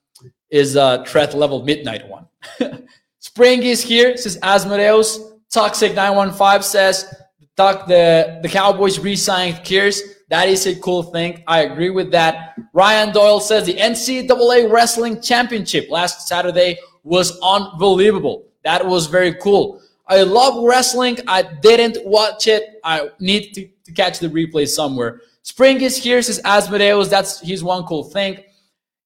is 0.50 0.74
a 0.74 1.04
threat 1.06 1.34
level 1.34 1.62
midnight 1.62 2.08
one. 2.08 2.26
Spring 3.20 3.62
is 3.62 3.82
here, 3.82 4.16
says 4.16 4.38
Asmodeus. 4.42 5.20
Toxic 5.52 5.94
915 5.94 6.62
says 6.62 7.14
the, 7.56 8.40
the 8.42 8.48
Cowboys 8.48 8.98
re-signed 8.98 9.56
Kearse. 9.58 10.00
That 10.28 10.48
is 10.48 10.66
a 10.66 10.74
cool 10.76 11.02
thing. 11.02 11.42
I 11.46 11.62
agree 11.62 11.90
with 11.90 12.10
that. 12.12 12.56
Ryan 12.72 13.12
Doyle 13.12 13.40
says 13.40 13.66
the 13.66 13.74
NCAA 13.74 14.70
Wrestling 14.70 15.20
Championship 15.20 15.90
last 15.90 16.26
Saturday 16.26 16.78
was 17.02 17.38
unbelievable. 17.42 18.46
That 18.64 18.84
was 18.86 19.06
very 19.06 19.34
cool. 19.34 19.80
I 20.06 20.22
love 20.22 20.64
wrestling. 20.64 21.18
I 21.26 21.42
didn't 21.42 22.04
watch 22.06 22.46
it. 22.46 22.80
I 22.84 23.10
need 23.20 23.52
to, 23.54 23.68
to 23.84 23.92
catch 23.92 24.18
the 24.18 24.28
replay 24.28 24.66
somewhere. 24.66 25.20
Spring 25.42 25.80
is 25.80 25.96
here, 25.96 26.20
says 26.22 26.40
Asmodeus. 26.44 27.08
That's 27.08 27.40
his 27.40 27.62
one 27.62 27.84
cool 27.84 28.04
thing. 28.04 28.42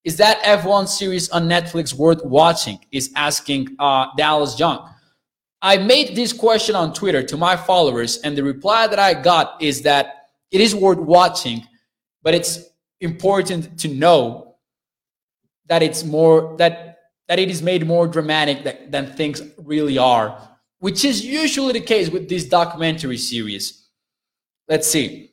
Is 0.04 0.16
that 0.16 0.40
F1 0.42 0.88
series 0.88 1.28
on 1.30 1.48
Netflix 1.48 1.92
worth 1.92 2.24
watching? 2.24 2.78
Is 2.92 3.10
asking 3.16 3.76
uh, 3.78 4.06
Dallas 4.16 4.58
Young. 4.58 4.88
I 5.60 5.76
made 5.76 6.14
this 6.14 6.32
question 6.32 6.76
on 6.76 6.94
Twitter 6.94 7.22
to 7.24 7.36
my 7.36 7.56
followers, 7.56 8.18
and 8.18 8.38
the 8.38 8.44
reply 8.44 8.86
that 8.86 9.00
I 9.00 9.14
got 9.14 9.60
is 9.60 9.82
that 9.82 10.17
it 10.50 10.60
is 10.60 10.74
worth 10.74 10.98
watching, 10.98 11.66
but 12.22 12.34
it's 12.34 12.64
important 13.00 13.78
to 13.80 13.88
know 13.88 14.56
that 15.66 15.82
it's 15.82 16.04
more 16.04 16.56
that 16.58 16.98
that 17.28 17.38
it 17.38 17.50
is 17.50 17.62
made 17.62 17.86
more 17.86 18.08
dramatic 18.08 18.64
that, 18.64 18.90
than 18.90 19.06
things 19.12 19.42
really 19.58 19.98
are 19.98 20.48
which 20.80 21.04
is 21.04 21.24
usually 21.24 21.72
the 21.72 21.80
case 21.80 22.08
with 22.10 22.28
this 22.28 22.44
documentary 22.44 23.16
series. 23.16 23.88
Let's 24.68 24.86
see. 24.88 25.32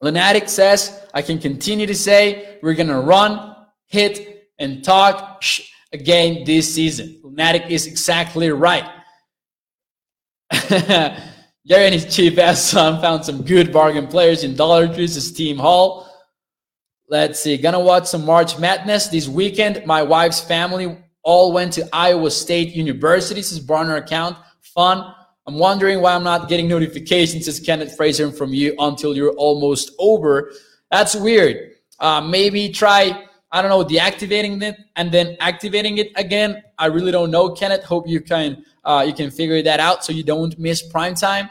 Lunatic 0.00 0.48
says, 0.48 1.04
I 1.12 1.22
can 1.22 1.38
continue 1.38 1.86
to 1.86 1.94
say 1.94 2.58
we're 2.62 2.74
going 2.74 2.88
to 2.88 3.00
run, 3.00 3.56
hit, 3.86 4.48
and 4.58 4.84
talk 4.84 5.42
again 5.92 6.44
this 6.44 6.72
season. 6.74 7.20
Lunatic 7.24 7.70
is 7.70 7.86
exactly 7.86 8.50
right. 8.50 8.88
Gary 11.66 11.86
and 11.86 11.94
his 11.94 12.14
chief 12.14 12.38
ass 12.38 12.62
son 12.62 13.00
found 13.00 13.24
some 13.24 13.42
good 13.42 13.72
bargain 13.72 14.06
players 14.06 14.44
in 14.44 14.54
Dollar 14.54 14.92
Tree's 14.92 15.16
is 15.16 15.32
Team 15.32 15.58
Hall. 15.58 16.08
Let's 17.08 17.40
see. 17.40 17.56
Gonna 17.56 17.80
watch 17.80 18.06
some 18.06 18.24
March 18.24 18.58
Madness 18.58 19.08
this 19.08 19.28
weekend. 19.28 19.84
My 19.86 20.02
wife's 20.02 20.40
family 20.40 20.98
all 21.22 21.52
went 21.52 21.72
to 21.74 21.88
Iowa 21.92 22.30
State 22.30 22.74
University. 22.74 23.40
This 23.40 23.52
is 23.52 23.60
burner 23.60 23.96
account 23.96 24.36
fun. 24.60 25.14
I'm 25.46 25.58
wondering 25.58 26.00
why 26.00 26.14
I'm 26.14 26.22
not 26.22 26.48
getting 26.48 26.68
notifications, 26.68 27.46
says 27.46 27.58
Kenneth 27.58 27.96
Fraser 27.96 28.30
from 28.30 28.52
you 28.52 28.74
until 28.78 29.16
you're 29.16 29.32
almost 29.32 29.90
over. 29.98 30.52
That's 30.90 31.16
weird. 31.16 31.72
Uh, 31.98 32.20
maybe 32.20 32.68
try, 32.68 33.24
I 33.50 33.62
don't 33.62 33.70
know, 33.70 33.84
deactivating 33.84 34.62
it 34.62 34.76
and 34.96 35.10
then 35.10 35.36
activating 35.40 35.98
it 35.98 36.12
again. 36.16 36.62
I 36.78 36.86
really 36.86 37.12
don't 37.12 37.30
know, 37.30 37.50
Kenneth. 37.50 37.84
Hope 37.84 38.06
you 38.06 38.20
can 38.20 38.64
uh, 38.84 39.04
you 39.06 39.12
can 39.12 39.30
figure 39.30 39.62
that 39.62 39.80
out 39.80 40.04
so 40.04 40.12
you 40.12 40.22
don't 40.22 40.58
miss 40.58 40.82
prime 40.82 41.14
time. 41.14 41.48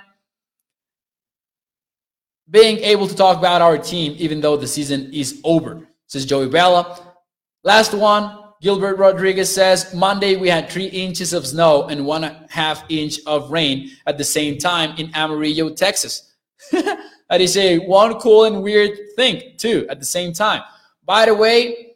Being 2.49 2.77
able 2.77 3.07
to 3.07 3.15
talk 3.15 3.37
about 3.37 3.61
our 3.61 3.77
team 3.77 4.15
even 4.17 4.41
though 4.41 4.57
the 4.57 4.67
season 4.67 5.11
is 5.11 5.41
over, 5.43 5.87
says 6.05 6.25
Joey 6.25 6.49
Bella. 6.49 7.15
Last 7.63 7.93
one, 7.93 8.43
Gilbert 8.61 8.97
Rodriguez 8.97 9.53
says 9.53 9.93
Monday 9.93 10.35
we 10.35 10.49
had 10.49 10.69
three 10.69 10.87
inches 10.87 11.33
of 11.33 11.45
snow 11.45 11.87
and 11.87 12.05
one 12.05 12.23
half 12.49 12.83
inch 12.89 13.19
of 13.25 13.51
rain 13.51 13.91
at 14.05 14.17
the 14.17 14.23
same 14.23 14.57
time 14.57 14.95
in 14.97 15.13
Amarillo, 15.13 15.69
Texas. 15.71 16.33
that 16.71 17.41
is 17.41 17.57
a 17.57 17.79
one 17.79 18.19
cool 18.19 18.45
and 18.45 18.63
weird 18.63 18.97
thing 19.15 19.53
too 19.57 19.85
at 19.89 19.99
the 19.99 20.05
same 20.05 20.31
time. 20.31 20.61
By 21.05 21.25
the 21.25 21.35
way, 21.35 21.86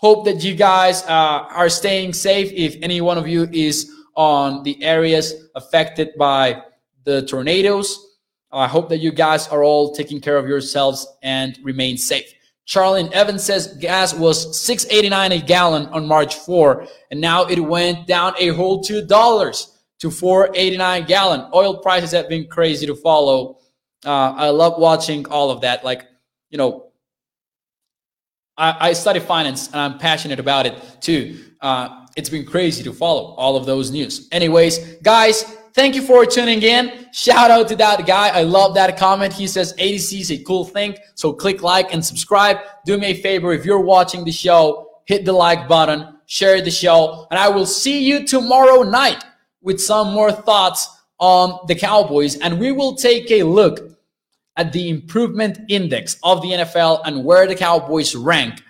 hope 0.00 0.24
that 0.24 0.42
you 0.42 0.54
guys 0.54 1.02
uh, 1.04 1.44
are 1.50 1.68
staying 1.68 2.14
safe. 2.14 2.50
If 2.52 2.76
any 2.82 3.02
one 3.02 3.18
of 3.18 3.28
you 3.28 3.46
is 3.52 3.90
on 4.16 4.62
the 4.62 4.82
areas 4.82 5.34
affected 5.54 6.08
by 6.18 6.62
the 7.04 7.20
tornadoes, 7.26 7.98
I 8.50 8.66
hope 8.66 8.88
that 8.88 8.98
you 8.98 9.12
guys 9.12 9.46
are 9.48 9.62
all 9.62 9.94
taking 9.94 10.20
care 10.20 10.38
of 10.38 10.48
yourselves 10.48 11.06
and 11.22 11.58
remain 11.62 11.98
safe. 11.98 12.32
Charlene 12.66 13.12
Evans 13.12 13.44
says 13.44 13.76
gas 13.78 14.14
was 14.14 14.46
6.89 14.68 15.42
a 15.42 15.44
gallon 15.44 15.86
on 15.88 16.06
March 16.06 16.34
4, 16.34 16.86
and 17.10 17.20
now 17.20 17.44
it 17.44 17.60
went 17.60 18.06
down 18.06 18.32
a 18.38 18.48
whole 18.48 18.82
two 18.82 19.04
dollars 19.04 19.78
to 19.98 20.08
4.89 20.08 21.06
gallon. 21.06 21.50
Oil 21.52 21.76
prices 21.78 22.12
have 22.12 22.28
been 22.28 22.46
crazy 22.48 22.86
to 22.86 22.94
follow. 22.94 23.58
Uh, 24.04 24.32
I 24.32 24.48
love 24.48 24.78
watching 24.78 25.26
all 25.26 25.50
of 25.50 25.60
that. 25.60 25.84
Like, 25.84 26.06
you 26.48 26.56
know, 26.56 26.89
I, 28.56 28.88
I 28.88 28.92
study 28.92 29.20
finance 29.20 29.68
and 29.68 29.76
I'm 29.76 29.98
passionate 29.98 30.38
about 30.38 30.66
it 30.66 30.74
too. 31.00 31.38
Uh, 31.60 32.06
it's 32.16 32.28
been 32.28 32.44
crazy 32.44 32.82
to 32.84 32.92
follow 32.92 33.34
all 33.34 33.56
of 33.56 33.66
those 33.66 33.90
news. 33.90 34.28
Anyways, 34.32 34.96
guys, 35.02 35.42
thank 35.74 35.94
you 35.94 36.02
for 36.02 36.26
tuning 36.26 36.62
in. 36.62 37.06
Shout 37.12 37.50
out 37.50 37.68
to 37.68 37.76
that 37.76 38.06
guy. 38.06 38.28
I 38.28 38.42
love 38.42 38.74
that 38.74 38.96
comment. 38.96 39.32
He 39.32 39.46
says 39.46 39.74
ADC 39.74 40.20
is 40.20 40.30
a 40.30 40.38
cool 40.42 40.64
thing. 40.64 40.96
So 41.14 41.32
click 41.32 41.62
like 41.62 41.92
and 41.92 42.04
subscribe. 42.04 42.58
Do 42.84 42.98
me 42.98 43.08
a 43.08 43.14
favor 43.14 43.52
if 43.52 43.64
you're 43.64 43.80
watching 43.80 44.24
the 44.24 44.32
show, 44.32 45.00
hit 45.06 45.24
the 45.24 45.32
like 45.32 45.68
button, 45.68 46.18
share 46.26 46.60
the 46.60 46.70
show, 46.70 47.26
and 47.30 47.38
I 47.38 47.48
will 47.48 47.66
see 47.66 48.02
you 48.02 48.26
tomorrow 48.26 48.82
night 48.82 49.24
with 49.62 49.80
some 49.80 50.12
more 50.12 50.32
thoughts 50.32 50.88
on 51.18 51.66
the 51.68 51.74
Cowboys. 51.74 52.36
And 52.36 52.58
we 52.58 52.72
will 52.72 52.94
take 52.96 53.30
a 53.30 53.42
look 53.42 53.99
at 54.60 54.72
the 54.74 54.90
improvement 54.90 55.58
index 55.68 56.18
of 56.22 56.42
the 56.42 56.48
NFL 56.48 57.00
and 57.06 57.24
where 57.24 57.46
the 57.46 57.54
Cowboys 57.54 58.14
rank 58.14 58.62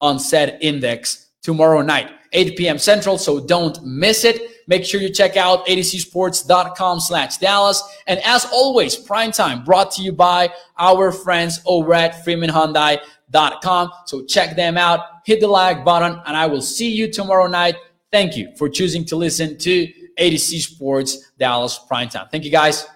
on 0.00 0.18
said 0.18 0.56
index 0.62 1.32
tomorrow 1.42 1.82
night, 1.82 2.10
8 2.32 2.56
p.m. 2.56 2.78
Central. 2.78 3.18
So 3.18 3.40
don't 3.40 3.78
miss 3.84 4.24
it. 4.24 4.40
Make 4.66 4.86
sure 4.86 5.02
you 5.02 5.10
check 5.10 5.36
out 5.36 5.66
adcsports.com 5.66 7.00
slash 7.00 7.36
Dallas. 7.36 7.82
And 8.06 8.20
as 8.24 8.46
always, 8.46 8.96
prime 8.96 9.32
time 9.32 9.62
brought 9.64 9.90
to 9.92 10.02
you 10.02 10.12
by 10.12 10.50
our 10.78 11.12
friends 11.12 11.60
over 11.66 11.92
at 11.92 12.24
freemanhyundai.com. 12.24 13.90
So 14.06 14.24
check 14.24 14.56
them 14.56 14.78
out, 14.78 15.00
hit 15.26 15.40
the 15.40 15.48
like 15.48 15.84
button, 15.84 16.22
and 16.24 16.34
I 16.34 16.46
will 16.46 16.62
see 16.62 16.90
you 16.90 17.12
tomorrow 17.12 17.48
night. 17.48 17.76
Thank 18.10 18.34
you 18.34 18.50
for 18.56 18.70
choosing 18.70 19.04
to 19.06 19.16
listen 19.16 19.58
to 19.58 19.88
ADC 20.18 20.62
Sports 20.62 21.32
Dallas 21.38 21.78
Prime 21.86 22.08
Time. 22.08 22.28
Thank 22.30 22.44
you 22.44 22.50
guys. 22.50 22.86